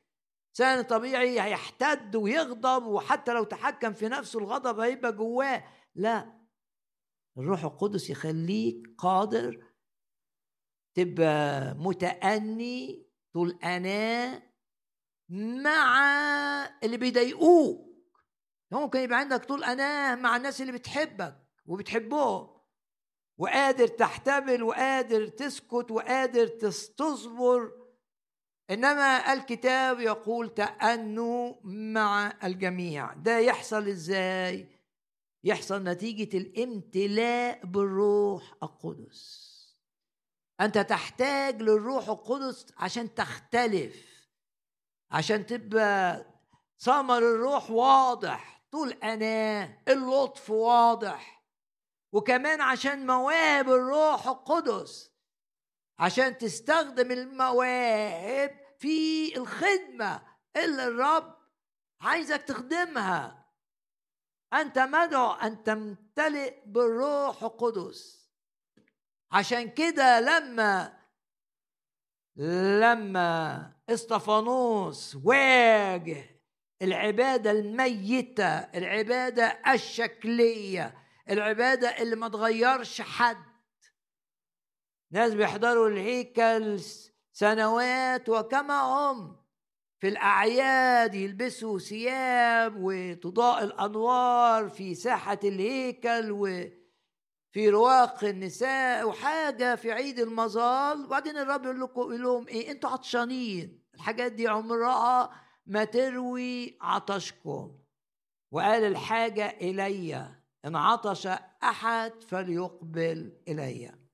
[0.49, 5.63] انسان طبيعي هيحتد ويغضب وحتى لو تحكم في نفسه الغضب هيبقى جواه.
[5.95, 6.36] لا
[7.38, 9.65] الروح القدس يخليك قادر
[10.95, 14.43] تبقى متأني طول أناة
[15.63, 15.99] مع
[16.83, 17.88] اللي بيضايقوك.
[18.71, 22.57] ممكن يبقى عندك طول أناة مع الناس اللي بتحبك وبتحبهم
[23.38, 26.47] وقادر تحتمل وقادر تسكت وقادر
[26.97, 27.71] تصبر
[28.69, 33.13] إنما الكتاب يقول تأنوا مع الجميع.
[33.13, 34.76] ده يحصل إزاي؟
[35.47, 39.47] يحصل نتيجة الامتلاء بالروح القدس.
[40.61, 44.27] أنت تحتاج للروح القدس عشان تختلف
[45.11, 46.25] عشان تبقى
[46.79, 51.43] ثمر الروح واضح طول أناه اللطف واضح.
[52.11, 55.11] وكمان عشان مواهب الروح القدس
[55.99, 60.21] عشان تستخدم المواهب في الخدمة
[60.55, 61.37] اللي الرب
[62.01, 63.46] عايزك تخدمها.
[64.53, 68.31] أنت مدعو أن تمتلئ بالروح القدس.
[69.31, 70.97] عشان كده لما
[72.79, 76.41] لما إستفانوس واجه
[76.81, 80.97] العبادة الميتة العبادة الشكلية
[81.29, 83.47] العبادة اللي ما تغيرش حد.
[85.11, 86.79] ناس بيحضروا الهيكل
[87.33, 89.46] سنوات وكما هم.
[89.99, 100.19] في الأعياد يلبسوا ثياب وتضاء الأنوار في ساحة الهيكل وفي رواق النساء وحاجة في عيد
[100.19, 103.83] المظال وبعدين الرب يقول لكم يقول لهم إيه؟ أنتوا عطشانين.
[103.95, 105.31] الحاجات دي عمرها
[105.65, 107.79] ما تروي عطشكم.
[108.51, 110.15] وقال الحاجة إلي.
[110.65, 111.27] إن عطش
[111.63, 114.06] أحد فليقبل إليّ.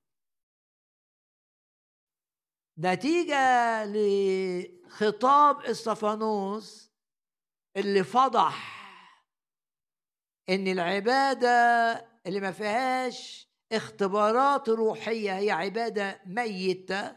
[2.78, 6.92] نتيجة لخطاب استفانوس
[7.76, 8.74] اللي فضح
[10.48, 11.48] إن العبادة
[12.26, 17.16] اللي ما فيهاش اختبارات روحية هي عبادة ميتة.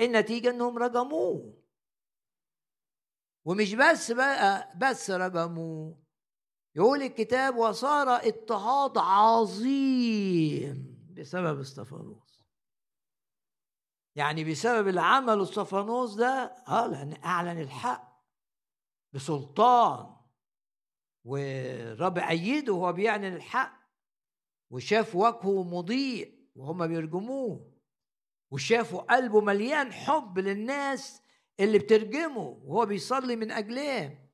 [0.00, 1.60] النتيجة إنهم رجموه.
[3.44, 6.02] ومش بس بقى بس رجموه.
[6.76, 12.39] يقول الكتاب وصار اضطهاد عظيم بسبب استفانوس
[14.16, 18.22] يعني بسبب اللي عمله استفانوس ده آه لأن أعلن الحق
[19.12, 20.16] بسلطان.
[21.24, 23.80] والرب أيده وهو بيعلن الحق
[24.70, 27.70] وشاف وجهه مضيء وهم بيرجموه
[28.50, 31.22] وشافوا قلبه مليان حب للناس
[31.60, 34.28] اللي بترجمه وهو بيصلي من أجلهم.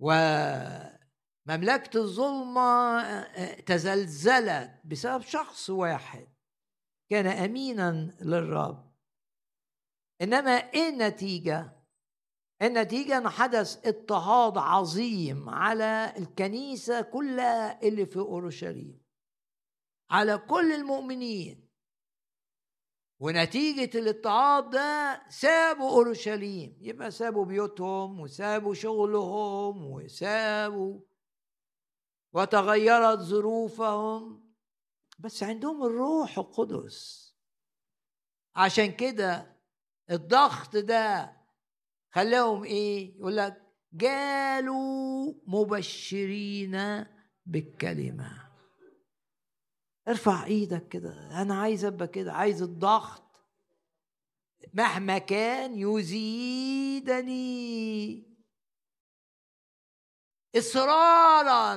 [0.00, 3.02] ومملكة الظلمة
[3.60, 6.28] تزلزلت بسبب شخص واحد.
[7.10, 8.92] كان أمينا للرب.
[10.22, 11.78] إنما إيه النتيجة؟
[12.62, 19.02] النتيجة؟ إن حدث اضطهاد عظيم على الكنيسة كلها اللي في أورشليم.
[20.10, 21.68] على كل المؤمنين.
[23.20, 26.78] ونتيجة الاضطهاد ده سابوا أورشليم.
[26.80, 31.00] يبقى سابوا بيوتهم وسابوا شغلهم وسابوا
[32.32, 34.47] وتغيرت ظروفهم.
[35.18, 37.28] بس عندهم الروح القدس.
[38.56, 39.56] عشان كده
[40.10, 41.36] الضغط ده
[42.10, 43.62] خلاهم إيه؟ يقول لك
[43.92, 47.04] جالوا مبشرين
[47.46, 48.48] بالكلمة.
[50.08, 51.42] ارفع إيدك كده.
[51.42, 52.32] أنا عايز أبقى كده.
[52.32, 53.24] عايز الضغط.
[54.74, 57.38] مهما كان يزيدني.
[60.56, 61.74] إصرارا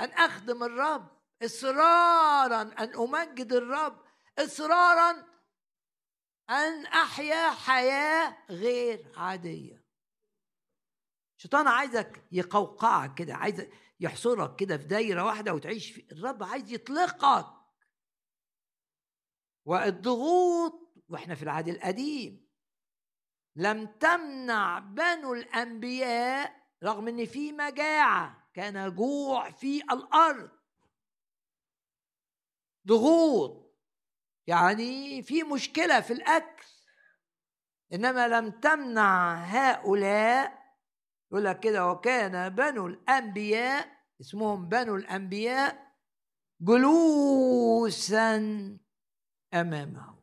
[0.00, 1.19] أن أخدم الرب.
[1.42, 4.04] إصرارا أن أمجد الرب
[4.38, 5.10] إصرارا
[6.50, 9.84] أن أحيا حياة غير عادية.
[11.36, 13.66] الشيطان عايزك يقوقعك كده عايز
[14.00, 17.46] يحصرك كده في دايرة واحدة وتعيش في الرب عايز يطلقك.
[19.64, 22.50] والضغوط وإحنا في العهد القديم
[23.56, 30.59] لم تمنع بنو الأنبياء رغم إن في مجاعة كان جوع في الأرض.
[32.86, 33.76] ضغوط.
[34.46, 36.64] يعني في مشكلة في الأكل.
[37.92, 40.60] إنما لم تمنع هؤلاء
[41.32, 43.88] يقول لك كده وكان بنو الأنبياء
[44.20, 45.90] اسمهم بنو الأنبياء
[46.60, 48.36] جلوسا
[49.54, 50.20] امامه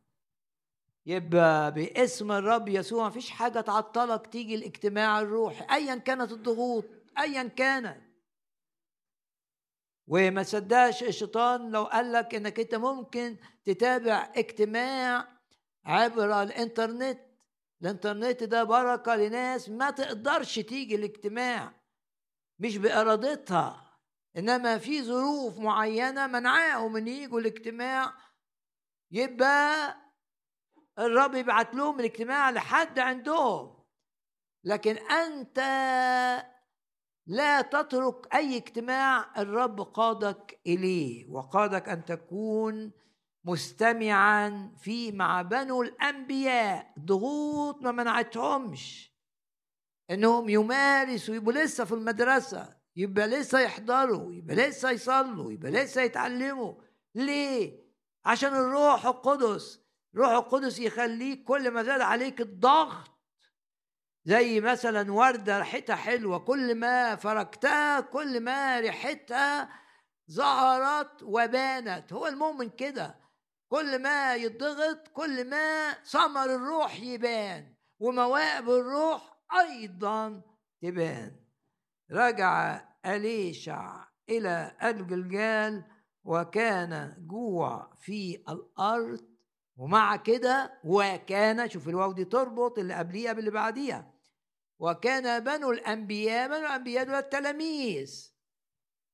[1.06, 6.86] يبقى باسم الرب يسوع ما فيش حاجة تعطلك تيجي الاجتماع الروحي ايا كانت الضغوط
[7.20, 8.07] ايا كانت.
[10.08, 15.28] وما تصدقش الشيطان لو قال لك إنك أنت ممكن تتابع اجتماع
[15.86, 17.20] عبر الإنترنت.
[17.82, 21.74] الإنترنت ده بركة لناس ما تقدرش تيجي الاجتماع
[22.60, 24.00] مش بإرادتها
[24.38, 28.14] إنما في ظروف معينة منعاهم إن يجوا الاجتماع.
[29.12, 29.96] يبقى
[31.00, 33.84] الرب يبعت لهم الاجتماع لحد عندهم.
[34.64, 35.60] لكن أنت
[37.28, 42.92] لا تترك أي اجتماع الرب قادك إليه وقادك أن تكون
[43.46, 46.94] مستمعا في مع بنو الأنبياء.
[47.00, 49.14] ضغوط ما منعتهمش.
[50.12, 56.74] إنهم يمارسوا يبقوا لسه في المدرسة يبقى لسه يحضروا يبقى لسه يصلوا يبقى لسه يتعلموا.
[57.16, 57.88] ليه؟
[58.26, 59.82] عشان الروح القدس.
[60.16, 63.17] روح القدس يخليك كل ما زاد عليك الضغط
[64.28, 69.70] زي مثلا وردة ريحتها حلوة كل ما فركتها كل ما ريحتها
[70.32, 72.14] ظهرت وبانت.
[72.14, 73.16] هو المؤمن كده.
[73.72, 80.42] كل ما يضغط كل ما ثمر الروح يبان ومواهب الروح أيضا
[80.82, 81.32] تبان.
[82.12, 85.84] رجع أليشع إلى الجلجال
[86.24, 89.28] وكان جوع في الأرض
[89.78, 94.17] ومع كده وكان شوف الواو دي تربط اللي قبليها باللي بعديها.
[94.80, 98.34] وكان بنو الأنبياء بنو الأنبياء دول التلاميذ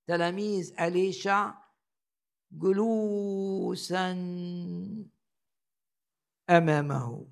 [0.08, 1.54] تلاميذ أليشع
[2.52, 4.12] جلوسا
[6.50, 7.28] أمامه.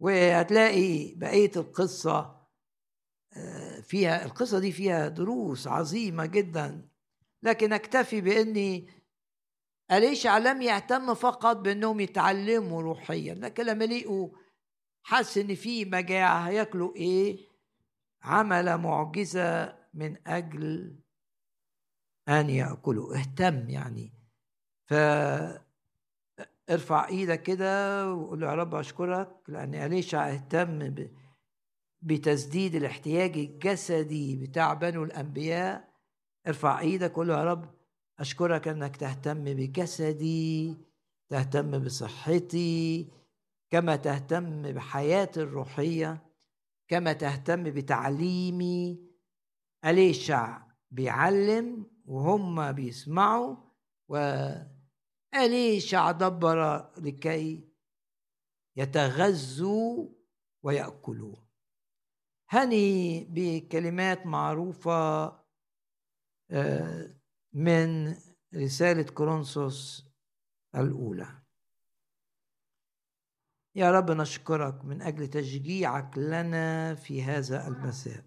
[0.00, 2.38] وهتلاقي بقية القصة
[3.36, 6.88] آه، فيها القصة دي فيها دروس عظيمة جدا.
[7.42, 8.90] لكن أكتفي بإني
[9.92, 14.28] أليشع لم يهتم فقط بأنهم يتعلموا روحيا لكن لما لقوا
[15.08, 16.48] حس إن في مجاعة.
[16.48, 17.38] هياكلوا إيه؟
[18.22, 20.96] عمل معجزة من أجل
[22.28, 23.16] أن يأكلوا.
[23.16, 24.12] اهتم يعني.
[24.86, 24.94] ف
[26.70, 30.94] ارفع إيدك كده وقول يا رب أشكرك لأن اليشع اهتم
[32.02, 35.88] بتسديد الاحتياج الجسدي بتاع بنو الأنبياء.
[36.46, 37.74] ارفع إيدك وقول يا رب
[38.18, 40.76] أشكرك إنك تهتم بجسدي
[41.28, 43.08] تهتم بصحتي
[43.70, 46.28] كما تهتم بحياتي الروحية
[46.88, 49.08] كما تهتم بتعليمي
[49.84, 53.56] أليشع بيعلم وهم بيسمعوا
[54.08, 57.68] وأليشع دبر لكي
[58.76, 60.08] يتغذوا
[60.62, 61.36] ويأكلوا.
[62.50, 65.26] هني بكلمات معروفة
[66.50, 67.20] آه،
[67.52, 68.14] من
[68.54, 70.08] رسالة كورنثوس
[70.74, 71.42] الأولى.
[73.78, 78.24] يا رب نشكرك من أجل تشجيعك لنا في هذا المساء.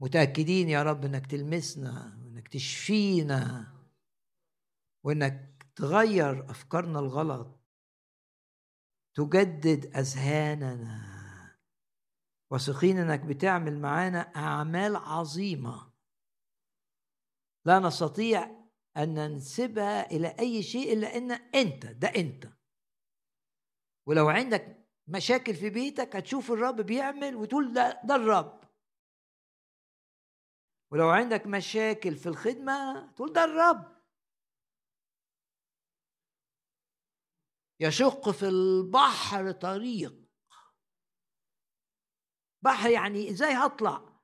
[0.00, 3.72] متأكدين يا رب إنك تلمسنا وإنك تشفينا
[5.04, 7.60] وإنك تغير أفكارنا الغلط.
[9.14, 11.16] تجدد أذهاننا.
[12.50, 15.92] واثقين إنك بتعمل معانا أعمال عظيمة.
[17.64, 18.50] لا نستطيع
[18.96, 22.55] أن ننسبها إلى أي شيء إلا إن أنت ده أنت.
[24.06, 28.60] ولو عندك مشاكل في بيتك هتشوف الرب بيعمل وتقول ده ده الرب.
[30.92, 33.96] ولو عندك مشاكل في الخدمة تقول ده الرب.
[37.80, 40.14] يشق في البحر طريق.
[42.62, 44.20] بحر يعني إزاي هطلع؟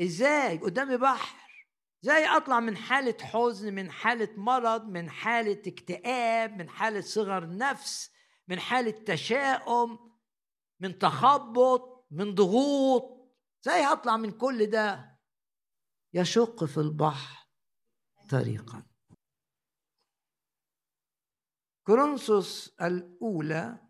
[0.00, 1.40] إزاي؟ قدامي بحر.
[2.04, 8.19] إزاي أطلع من حالة حزن من حالة مرض من حالة اكتئاب من حالة صغر نفس؟
[8.50, 10.12] من حالة تشاؤم
[10.80, 13.20] من تخبط من ضغوط.
[13.62, 15.18] إزاي هطلع من كل ده
[16.14, 17.46] يشق في البحر
[18.30, 18.86] طريقا.
[21.86, 23.88] كورنثوس الأولى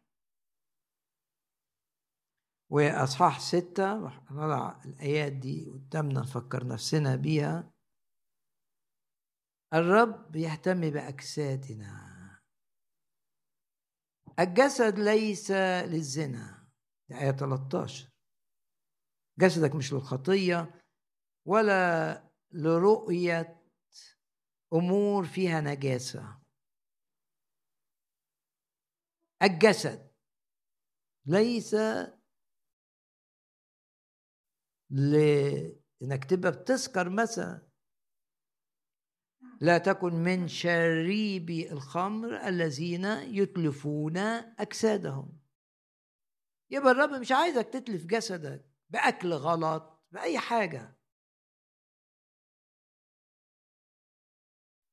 [2.70, 3.94] وأصحاح ستة
[4.30, 7.72] نضع الآيات دي قدامنا نفكر نفسنا بيها.
[9.74, 12.09] الرب يهتم بأجسادنا.
[14.38, 16.68] الجسد ليس للزنا.
[17.12, 18.10] آية 13
[19.38, 20.82] جسدك مش للخطية
[21.46, 23.62] ولا لرؤية
[24.72, 26.40] أمور فيها نجاسة.
[29.42, 30.10] الجسد
[31.26, 31.74] ليس
[34.90, 37.69] لانك تبقى بتسكر مثلا
[39.60, 45.40] لا تكن من شريبي الخمر الذين يتلفون أجسادهم.
[46.70, 50.96] يبقى الرب مش عايزك تتلف جسدك بأكل غلط بأي حاجة.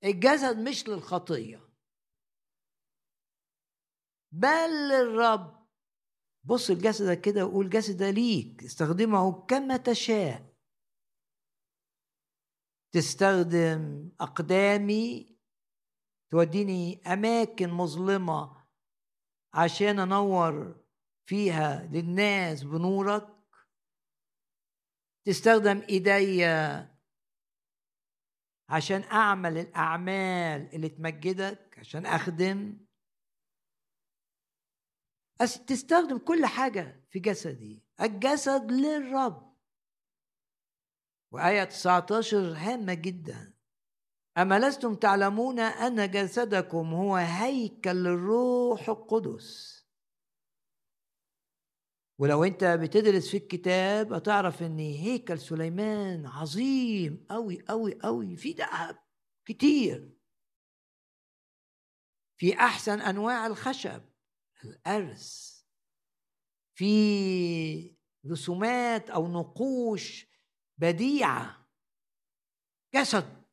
[0.04, 1.70] الجسد مش للخطية.
[4.32, 5.68] بل للرب.
[6.44, 10.57] بص لجسدك كده وقول جسد ليك استخدمه كما تشاء.
[12.98, 15.38] تستخدم أقدامي
[16.32, 18.68] توديني أماكن مظلمة
[19.54, 20.84] عشان أنور
[21.26, 23.28] فيها للناس بنورك؟
[25.26, 26.98] تستخدم ايديا
[28.70, 32.86] عشان أعمل الأعمال اللي تمجدك عشان أخدم؟
[35.68, 37.84] تستخدم كل حاجة في جسدي.
[38.02, 39.47] الجسد للرب.
[41.32, 43.54] وآية 19 هامة جدا.
[44.38, 49.78] أما لستم تعلمون أن جسدكم هو هيكل للروح القدس.
[52.20, 59.00] ولو أنت بتدرس في الكتاب هتعرف إن هيكل سليمان عظيم قوي قوي قوي في ذهب
[59.46, 60.18] كتير.
[62.38, 64.02] في أحسن أنواع الخشب
[64.64, 65.58] الأرز.
[66.76, 70.28] في رسومات أو نقوش
[70.78, 71.68] بديعه
[72.96, 73.44] جسد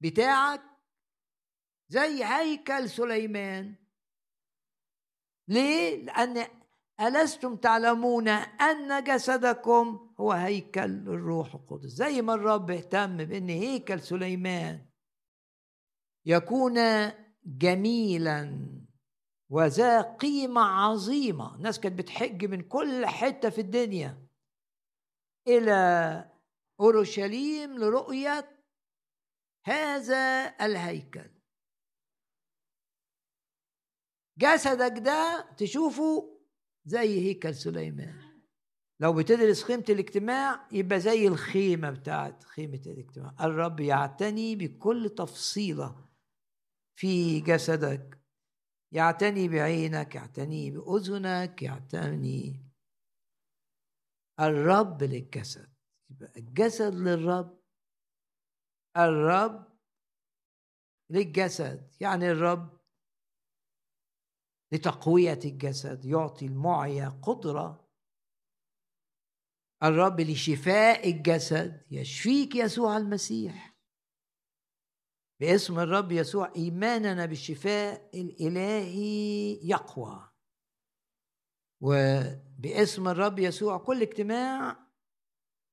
[0.00, 0.62] بتاعك
[1.88, 3.74] زي هيكل سليمان.
[5.48, 6.46] ليه؟ لأن
[7.00, 11.90] ألستم تعلمون أن جسدكم هو هيكل الروح القدس.
[11.90, 14.86] زي ما الرب اهتم بأن هيكل سليمان
[16.26, 16.78] يكون
[17.44, 18.70] جميلا
[19.48, 21.54] وذا قيمة عظيمة.
[21.54, 24.29] الناس كانت بتحج من كل حتة في الدنيا.
[25.58, 26.30] إلى
[26.80, 28.60] أورشليم لرؤية
[29.64, 31.30] هذا الهيكل.
[34.38, 36.40] جسدك ده تشوفه
[36.84, 38.30] زي هيكل سليمان.
[39.00, 43.34] لو بتدرس خيمة الاجتماع يبقى زي الخيمة بتاعت خيمة الاجتماع.
[43.40, 46.08] الرب يعتني بكل تفصيلة
[46.98, 48.20] في جسدك.
[48.92, 52.69] يعتني بعينك يعتني بأذنك يعتني
[54.40, 55.72] الرب للجسد.
[56.10, 57.60] يبقى الجسد للرب.
[58.96, 59.78] الرب
[61.10, 61.90] للجسد.
[62.00, 62.80] يعني الرب
[64.72, 66.04] لتقوية الجسد.
[66.04, 67.88] يعطي المعيا قدرة.
[69.82, 71.86] الرب لشفاء الجسد.
[71.90, 73.76] يشفيك يسوع المسيح.
[75.40, 80.29] باسم الرب يسوع إيماننا بالشفاء الإلهي يقوى.
[81.80, 84.86] وباسم الرب يسوع كل اجتماع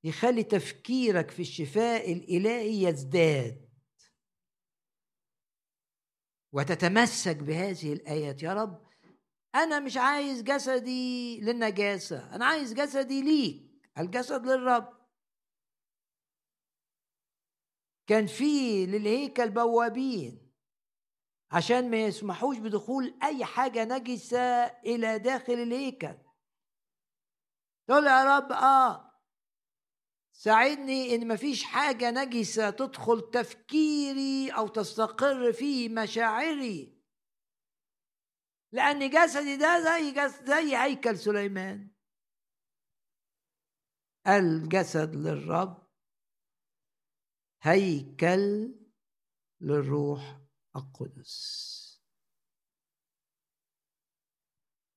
[0.03, 3.69] يخلي تفكيرك في الشفاء الإلهي يزداد.
[6.53, 8.43] وتتمسك بهذه الآيات.
[8.43, 8.87] يا رب
[9.55, 14.97] أنا مش عايز جسدي للنجاسة أنا عايز جسدي ليك الجسد للرب.
[18.07, 20.46] كان في للهيكل بوابين.
[21.51, 26.17] عشان ما يسمحوش بدخول أي حاجة نجسة إلى داخل الهيكل.
[27.87, 29.07] تقول يا رب آه.
[30.31, 36.97] ساعدني إن مفيش حاجة نجسة تدخل تفكيري أو تستقر في مشاعري.
[38.71, 41.91] لأن جسدي ده زي جسد زي هيكل سليمان.
[44.27, 45.87] الجسد للرب
[47.61, 48.75] هيكل
[49.61, 50.46] للروح.
[50.77, 51.67] القدس.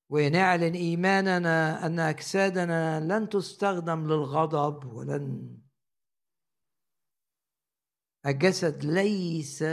[0.09, 5.57] ونعلن إيماننا أن أجسادنا لن تستخدم للغضب ولن
[8.25, 9.63] الجسد ليس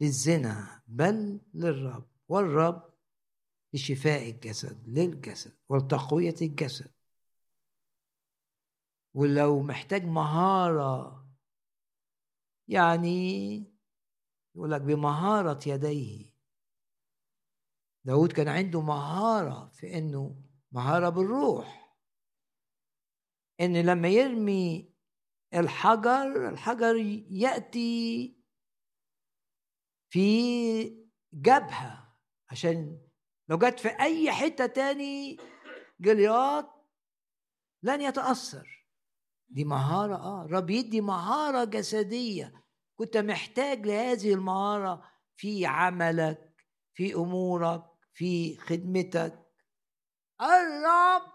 [0.00, 2.08] للزنا بل للرب.
[2.28, 2.92] والرب
[3.74, 6.92] لشفاء الجسد للجسد ولتقوية الجسد.
[9.14, 11.26] ولو محتاج مهارة
[12.68, 13.71] يعني
[14.54, 16.32] يقول لك بمهارة يديه.
[18.04, 20.42] داود كان عنده مهارة في إنه
[20.72, 21.96] مهارة بالروح.
[23.60, 24.92] إن لما يرمي
[25.54, 26.96] الحجر الحجر
[27.30, 28.36] يأتي
[30.12, 30.84] في
[31.32, 32.16] جبهة.
[32.50, 33.00] عشان
[33.48, 35.36] لو جت في أي حتة تاني
[36.00, 36.70] جليات
[37.82, 38.88] لن يتأثر.
[39.48, 42.61] دي مهارة آه رب يدي مهارة جسدية.
[43.02, 45.02] كنت محتاج لهذه المهارة
[45.36, 49.46] في عملك في أمورك في خدمتك.
[50.40, 51.32] الرب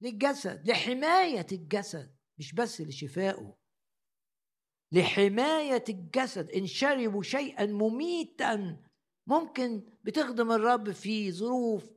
[0.00, 3.56] للجسد لحماية الجسد مش بس لشفائه.
[4.92, 8.82] لحماية الجسد إن شربوا شيئا مميتا.
[9.26, 11.90] ممكن بتخدم الرب في ظروف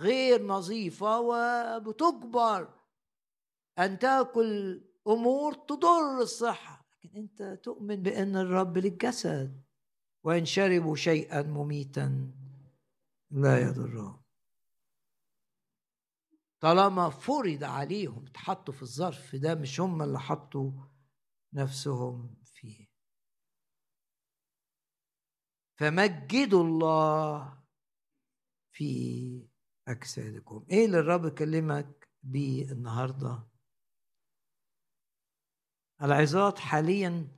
[0.00, 2.80] غير نظيفة وبتجبر
[3.78, 6.75] أن تأكل أمور تضر الصحة.
[7.06, 9.62] لكن أنت تؤمن بأن الرب للجسد
[10.24, 12.32] وإن شربوا شيئا مميتا
[13.30, 14.22] لا يضرهم
[16.60, 20.72] طالما فرض عليهم اتحطوا في الظرف ده مش هم اللي حطوا
[21.52, 22.86] نفسهم فيه.
[25.78, 27.62] فمجدوا الله
[28.72, 29.48] في
[29.88, 30.66] أجسادكم.
[30.70, 33.48] إيه اللي الرب كلمك بيه النهاردة؟
[36.02, 37.28] العظات حاليا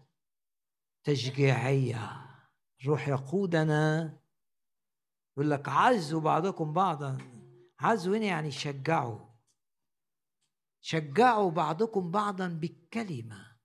[1.04, 2.28] تشجيعية.
[2.80, 4.18] الروح يقودنا.
[5.36, 7.18] يقول لك عزوا بعضكم بعضا.
[7.80, 9.28] عزوا هنا يعني شجعوا.
[10.80, 13.58] شجعوا بعضكم بعضا بالكلمة.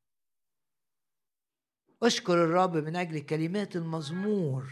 [2.04, 4.72] أشكر الرب من أجل كلمات المزمور.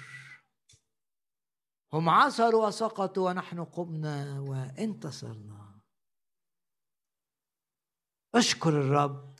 [1.93, 5.81] هم عثروا وسقطوا ونحن قمنا وانتصرنا.
[8.35, 9.30] أشكر الرب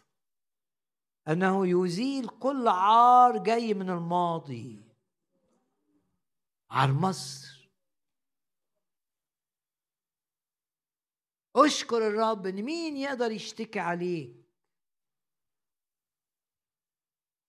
[1.31, 4.81] أنه يزيل كل عار جاي من الماضي
[6.69, 7.69] عار مصر.
[11.55, 14.41] أشكر الرب إن مين يقدر يشتكي عليك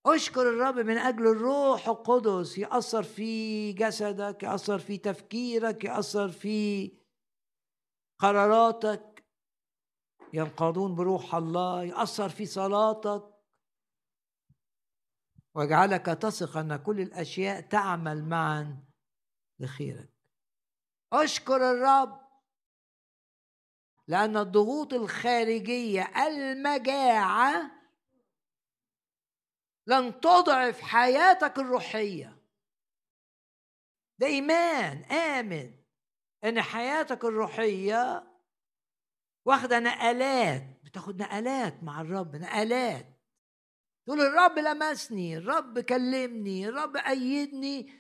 [0.07, 6.91] أشكر الرب من أجل الروح القدس يأثر في جسدك يأثر في تفكيرك يأثر في
[8.19, 9.25] قراراتك.
[10.33, 13.32] ينقضون بروح الله يأثر في صلاتك.
[15.55, 18.85] واجعلك تثق أن كل الأشياء تعمل معا
[19.59, 20.11] لخيرك.
[21.13, 22.23] أشكر الرب
[24.09, 27.71] لأن الضغوط الخارجية المجاعة
[29.87, 32.39] لن تضعف حياتك الروحية.
[34.19, 35.75] ده ايمان آمن
[36.45, 38.25] إن حياتك الروحية
[39.45, 43.12] واخدة نقلات بتاخد نقلات مع الرب نقلات.
[44.07, 47.93] تقول الرب لمسني الرب كلمني الرب أيدني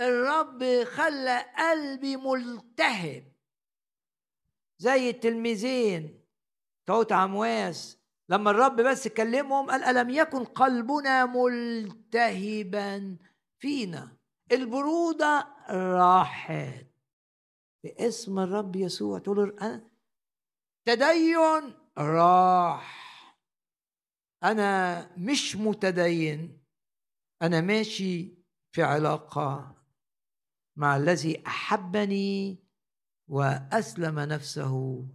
[0.00, 3.32] الرب خلى قلبي ملتهب.
[4.78, 6.20] زي التلميذين
[6.86, 7.98] توت عمواس
[8.28, 13.16] لما الرب بس كلمهم قال ألم يكن قلبنا ملتهبا
[13.58, 14.16] فينا؟
[14.52, 16.86] البرودة راحت
[17.84, 19.18] باسم الرب يسوع.
[19.18, 19.56] تقول
[20.84, 23.05] تدين راح.
[24.44, 26.62] أنا مش متدين
[27.42, 28.34] أنا ماشي
[28.72, 29.76] في علاقة
[30.76, 32.58] مع الذي أحبني
[33.28, 35.06] وأسلم نفسه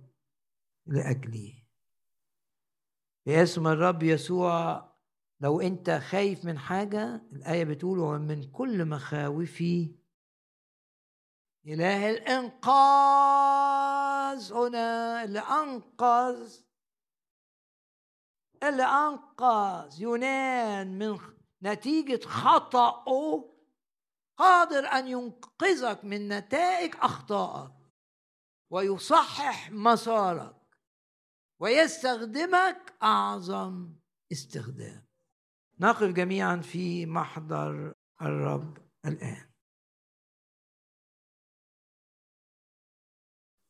[0.85, 1.53] لأجلي.
[3.25, 4.91] باسم الرب يسوع
[5.39, 9.95] لو أنت خايف من حاجة الآية بتقول ومن كل مخاوفي
[11.65, 13.33] إله الإنقاذ
[14.53, 16.61] هنا اللي أنقذ
[18.63, 21.17] اللي أنقذ يونان من
[21.63, 23.51] نتيجة خطأه
[24.37, 27.71] قادر أن ينقذك من نتائج أخطائك
[28.69, 30.55] ويصحح مسارك
[31.59, 33.93] ويستخدمك أعظم
[34.31, 35.05] استخدام.
[35.79, 39.50] نقف جميعا في محضر الرب الآن.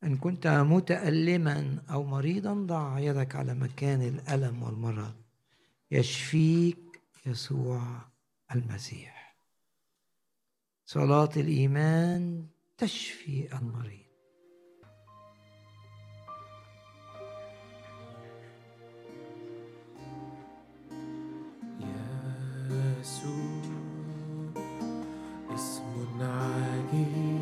[0.04, 5.16] إن كنت متألما أو مريضا ضع يدك على مكان الألم والمرض.
[5.92, 7.82] يشفيك يسوع
[8.56, 9.36] المسيح.
[10.86, 12.46] صلاة الإيمان
[12.78, 14.02] تشفي المريض.
[23.02, 23.62] يسوع
[25.54, 27.41] اسم عجيب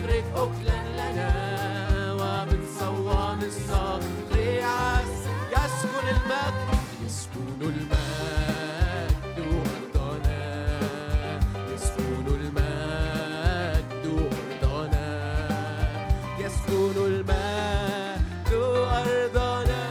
[0.00, 1.30] نخرج أكلا لنا
[2.12, 4.36] ومن صوان الصقر
[7.12, 9.38] يسكن المجد
[11.74, 14.04] يسكن المجد
[14.72, 15.08] أرضنا
[16.40, 16.96] يسكن
[18.52, 19.82] أرضنا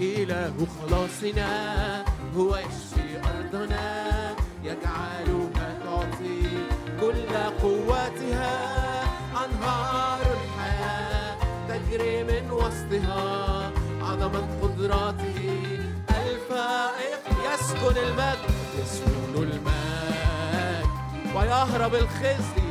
[0.00, 1.89] إله خلاصنا.
[14.90, 15.38] عظمة قدراته
[16.10, 20.86] الفائق يسكن المجد يسكن المجد.
[21.36, 22.70] ويهرب الخزي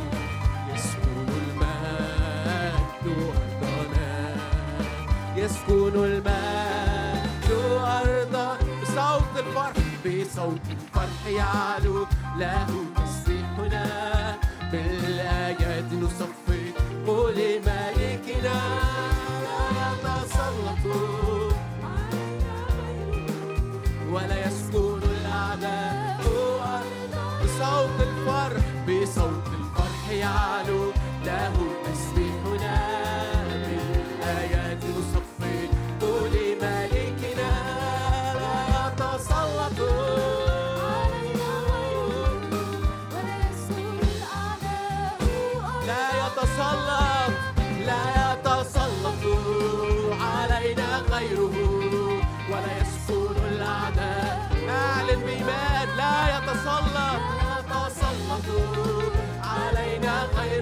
[0.73, 3.05] يسكن المجد
[3.61, 4.35] أرضنا
[5.35, 7.51] يسكن المجد
[7.81, 9.73] أرضنا بصوت الفرح
[10.05, 12.07] بصوت الفرح يعلو.
[12.37, 13.85] له تسبيحنا
[14.71, 16.71] بالآيات نصفي
[17.07, 17.39] قول
[19.79, 21.28] يتسلط ولا
[28.19, 30.91] الفرح بصوت الفرح يعلو
[31.25, 31.53] له
[31.85, 32.38] تسبيحنا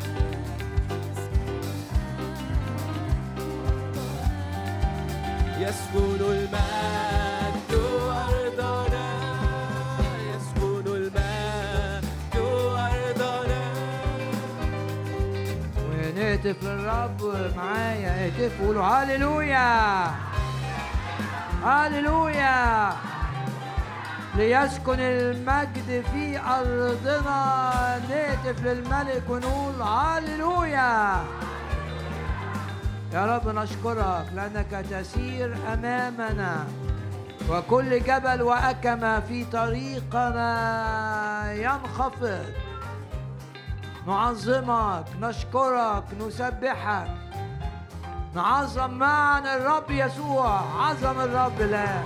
[5.58, 7.72] يسكن المجد
[8.10, 9.08] أرضنا
[10.34, 13.62] يسكن المجد أرضنا
[15.88, 17.20] ونهتف للرب
[17.56, 20.31] معايا اهتف قولوا هللويا
[21.64, 22.93] هللويا
[24.34, 31.24] ليسكن المجد في أرضنا نهتف للملك ونقول هللويا
[33.12, 36.66] يا رب نشكرك لأنك تسير أمامنا
[37.51, 40.52] وكل جبل وأكمة في طريقنا
[41.52, 42.44] ينخفض
[44.06, 47.09] نعظمك نشكرك نسبحك
[48.34, 52.02] نعظم معنا الرب يسوع عظم الرب لا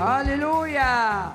[0.00, 1.32] هللويا.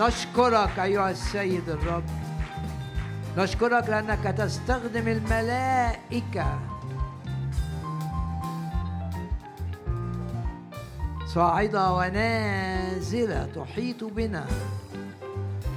[0.00, 2.04] نشكرك أيها السيد الرب.
[3.38, 6.69] نشكرك لأنك تستخدم الملائكة.
[11.34, 14.46] صاعدة ونازلة تحيط بنا.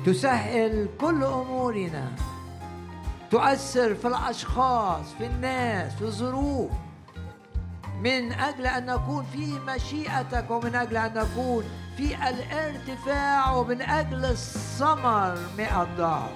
[0.06, 2.12] تسهل كل أمورنا.
[3.32, 6.72] تؤثر في الأشخاص في الناس في الظروف.
[8.02, 11.64] من أجل أن نكون في مشيئتك ومن أجل أن نكون
[11.98, 16.32] في الارتفاع ومن أجل الثمر مئة ضعف.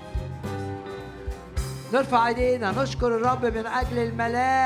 [1.93, 4.57] نرفع إيدينا نشكر الرب من أجل الملائكة.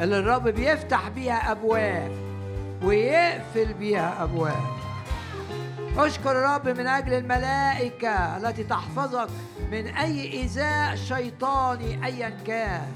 [0.00, 2.10] اللي الرب بيفتح بيها أبواب
[2.82, 4.62] ويقفل بيها أبواب.
[5.98, 9.28] أشكر الرب من أجل الملائكة التي تحفظك
[9.72, 12.88] من أي إيذاء شيطاني أيا كان.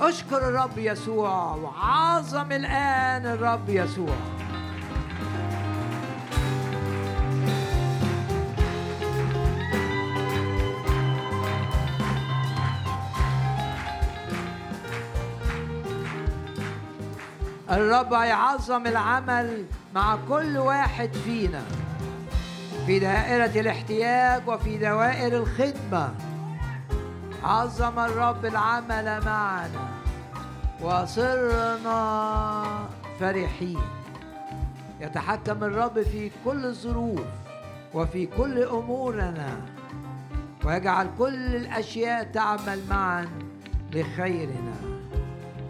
[0.00, 4.16] أشكر الرب يسوع وعظم الآن الرب يسوع.
[17.72, 21.62] الرب هيعظم العمل مع كل واحد فينا.
[22.86, 26.14] في دائرة الاحتياج وفي دوائر الخدمة
[27.44, 29.88] عظم الرب العمل معنا.
[30.80, 32.64] وصرنا
[33.20, 33.80] فرحين.
[35.00, 37.20] يتحكم الرب في كل الظروف
[37.94, 39.56] وفي كل أمورنا
[40.64, 43.28] ويجعل كل الأشياء تعمل معا
[43.92, 44.91] لخيرنا.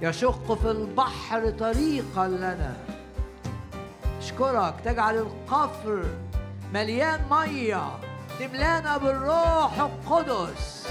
[0.02, 2.76] يشق في البحر طريقا لنا.
[4.18, 6.04] اشكرك تجعل القفر
[6.74, 7.86] مليان مية.
[8.40, 10.88] تملانا بالروح القدس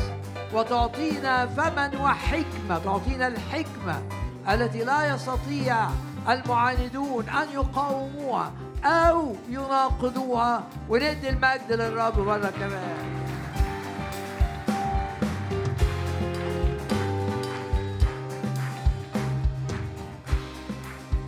[0.53, 4.01] وتعطينا فما وحكمة تعطينا الحكمة
[4.49, 5.89] التي لا يستطيع
[6.29, 8.51] المعاندون أن يقاوموها
[8.83, 10.63] أو يناقضوها.
[10.89, 13.30] وندي المجد للرب مرة كمان.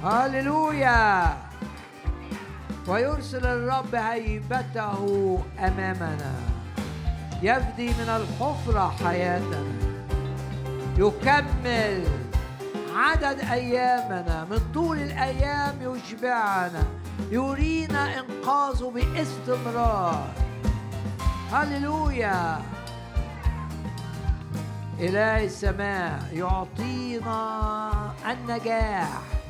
[0.04, 1.38] هللويا.
[2.88, 6.34] ويرسل الرب هيبته أمامنا.
[7.42, 9.64] يفدي من الحفرة حياتنا.
[10.98, 12.04] يكمل
[12.96, 14.48] عدد أيامنا.
[14.52, 16.84] من طول الأيام يشبعنا.
[17.32, 20.28] يرينا إنقاذه باستمرار.
[21.52, 22.62] هللويا.
[25.00, 27.92] إله السماء يعطينا
[28.32, 29.43] النجاح.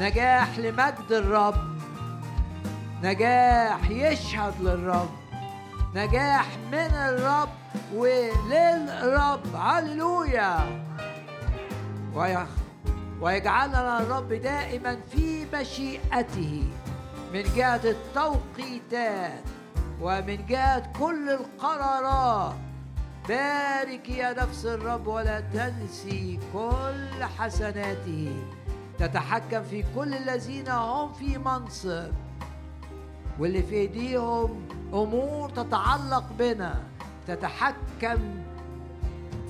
[0.00, 1.78] نجاح لمجد الرب.
[3.02, 5.10] نجاح يشهد للرب.
[5.94, 7.48] نجاح من الرب
[7.94, 9.56] وللرب.
[9.56, 10.58] هللويا.
[13.20, 16.64] ويجعلنا الرب دائما في مشيئته.
[17.34, 19.42] من جهة التوقيتات
[20.00, 22.54] ومن جهة كل القرارات.
[23.28, 28.42] بارك يا نفس الرب ولا تنسي كل حسناته.
[28.98, 32.12] تتحكم في كل الذين هم في منصب
[33.38, 36.82] واللي في إيديهم أمور تتعلق بنا.
[37.26, 38.42] تتحكم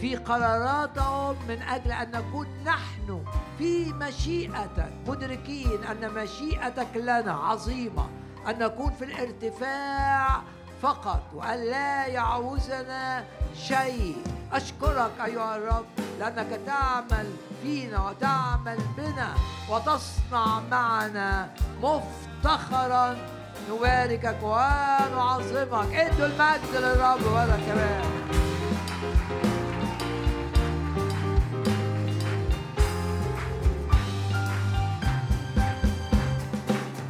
[0.00, 3.24] في قراراتهم من أجل أن نكون نحن
[3.58, 8.08] في مشيئتك مدركين أن مشيئتك لنا عظيمة
[8.48, 10.42] أن نكون في الارتفاع
[10.82, 14.16] فقط وأن لا يعوزنا شيء.
[14.52, 15.86] أشكرك أيها الرب
[16.18, 17.26] لأنك تعمل
[17.62, 19.35] فينا وتعمل بنا
[19.70, 21.51] وتصنع معنا
[21.82, 23.16] مفتخرا.
[23.70, 28.05] نباركك ونعظمك إدوا المجد للرب ولا كمان.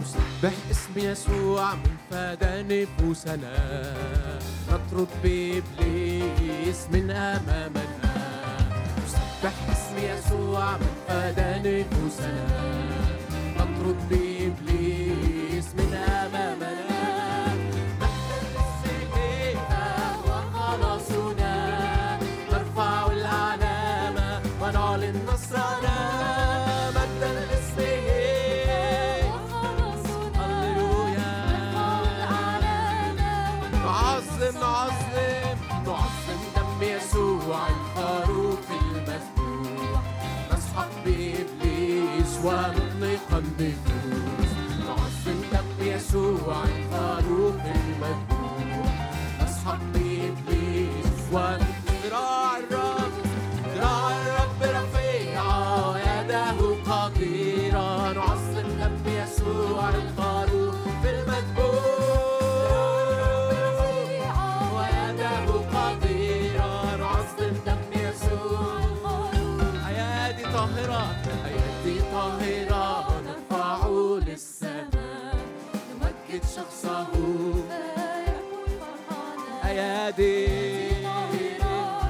[0.02, 3.56] نسبح اسم يسوع من فدى نفوسنا.
[4.68, 7.97] نطرد بإبليس من أمامنا
[9.38, 12.46] نسبح اسم يسوع من فدى نفوسنا
[13.56, 14.87] نطرد بإبليس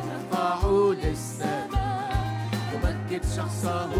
[0.06, 0.64] نرفعه
[1.02, 2.48] للسماء
[3.36, 3.90] شخصه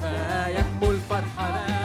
[0.00, 1.79] فيكمل فرحنا.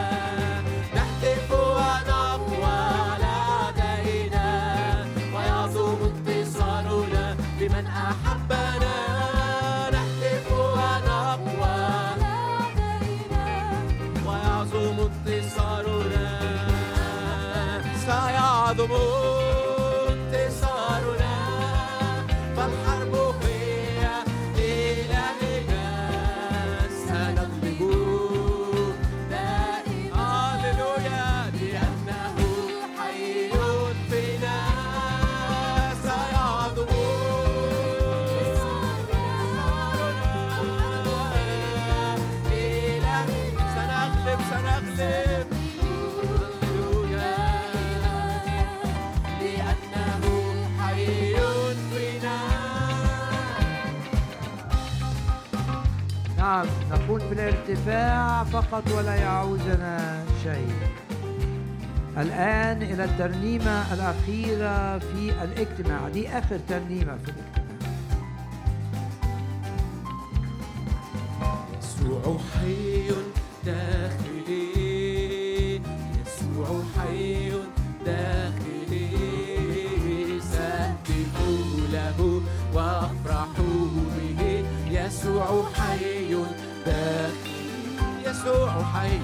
[57.68, 60.72] الارتفاع فقط ولا يعوزنا شيء.
[62.18, 66.08] الآن إلى الترنيمة الأخيرة في الاجتماع.
[66.08, 67.66] دي آخر ترنيمة في الاجتماع.
[71.78, 73.08] يسوع حي
[73.64, 74.66] داخلي.
[76.26, 77.50] يسوع حي
[78.06, 79.10] داخلي.
[80.40, 81.34] سأهتف
[81.92, 82.42] له
[82.74, 84.64] وأفرح به.
[84.90, 86.34] يسوع حي
[88.46, 89.18] يسوع حي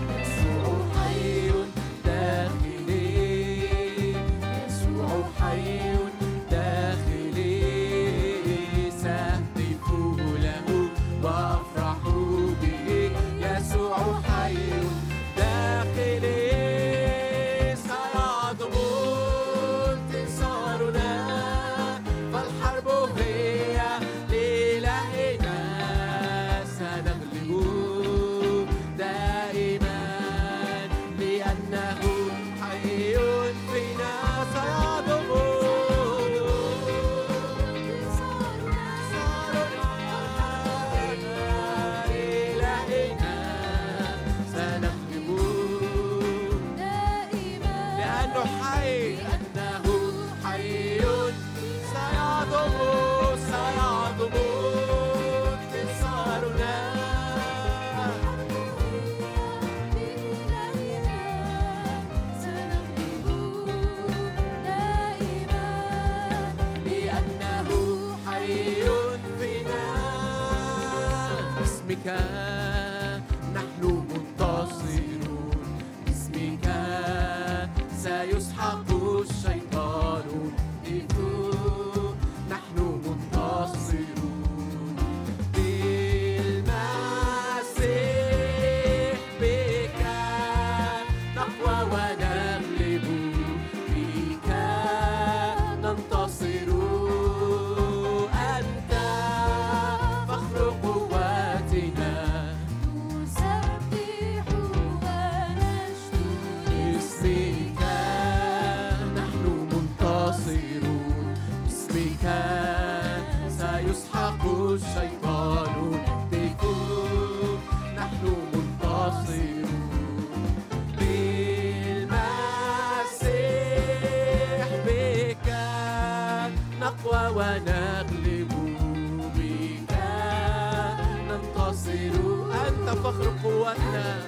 [133.75, 134.22] بك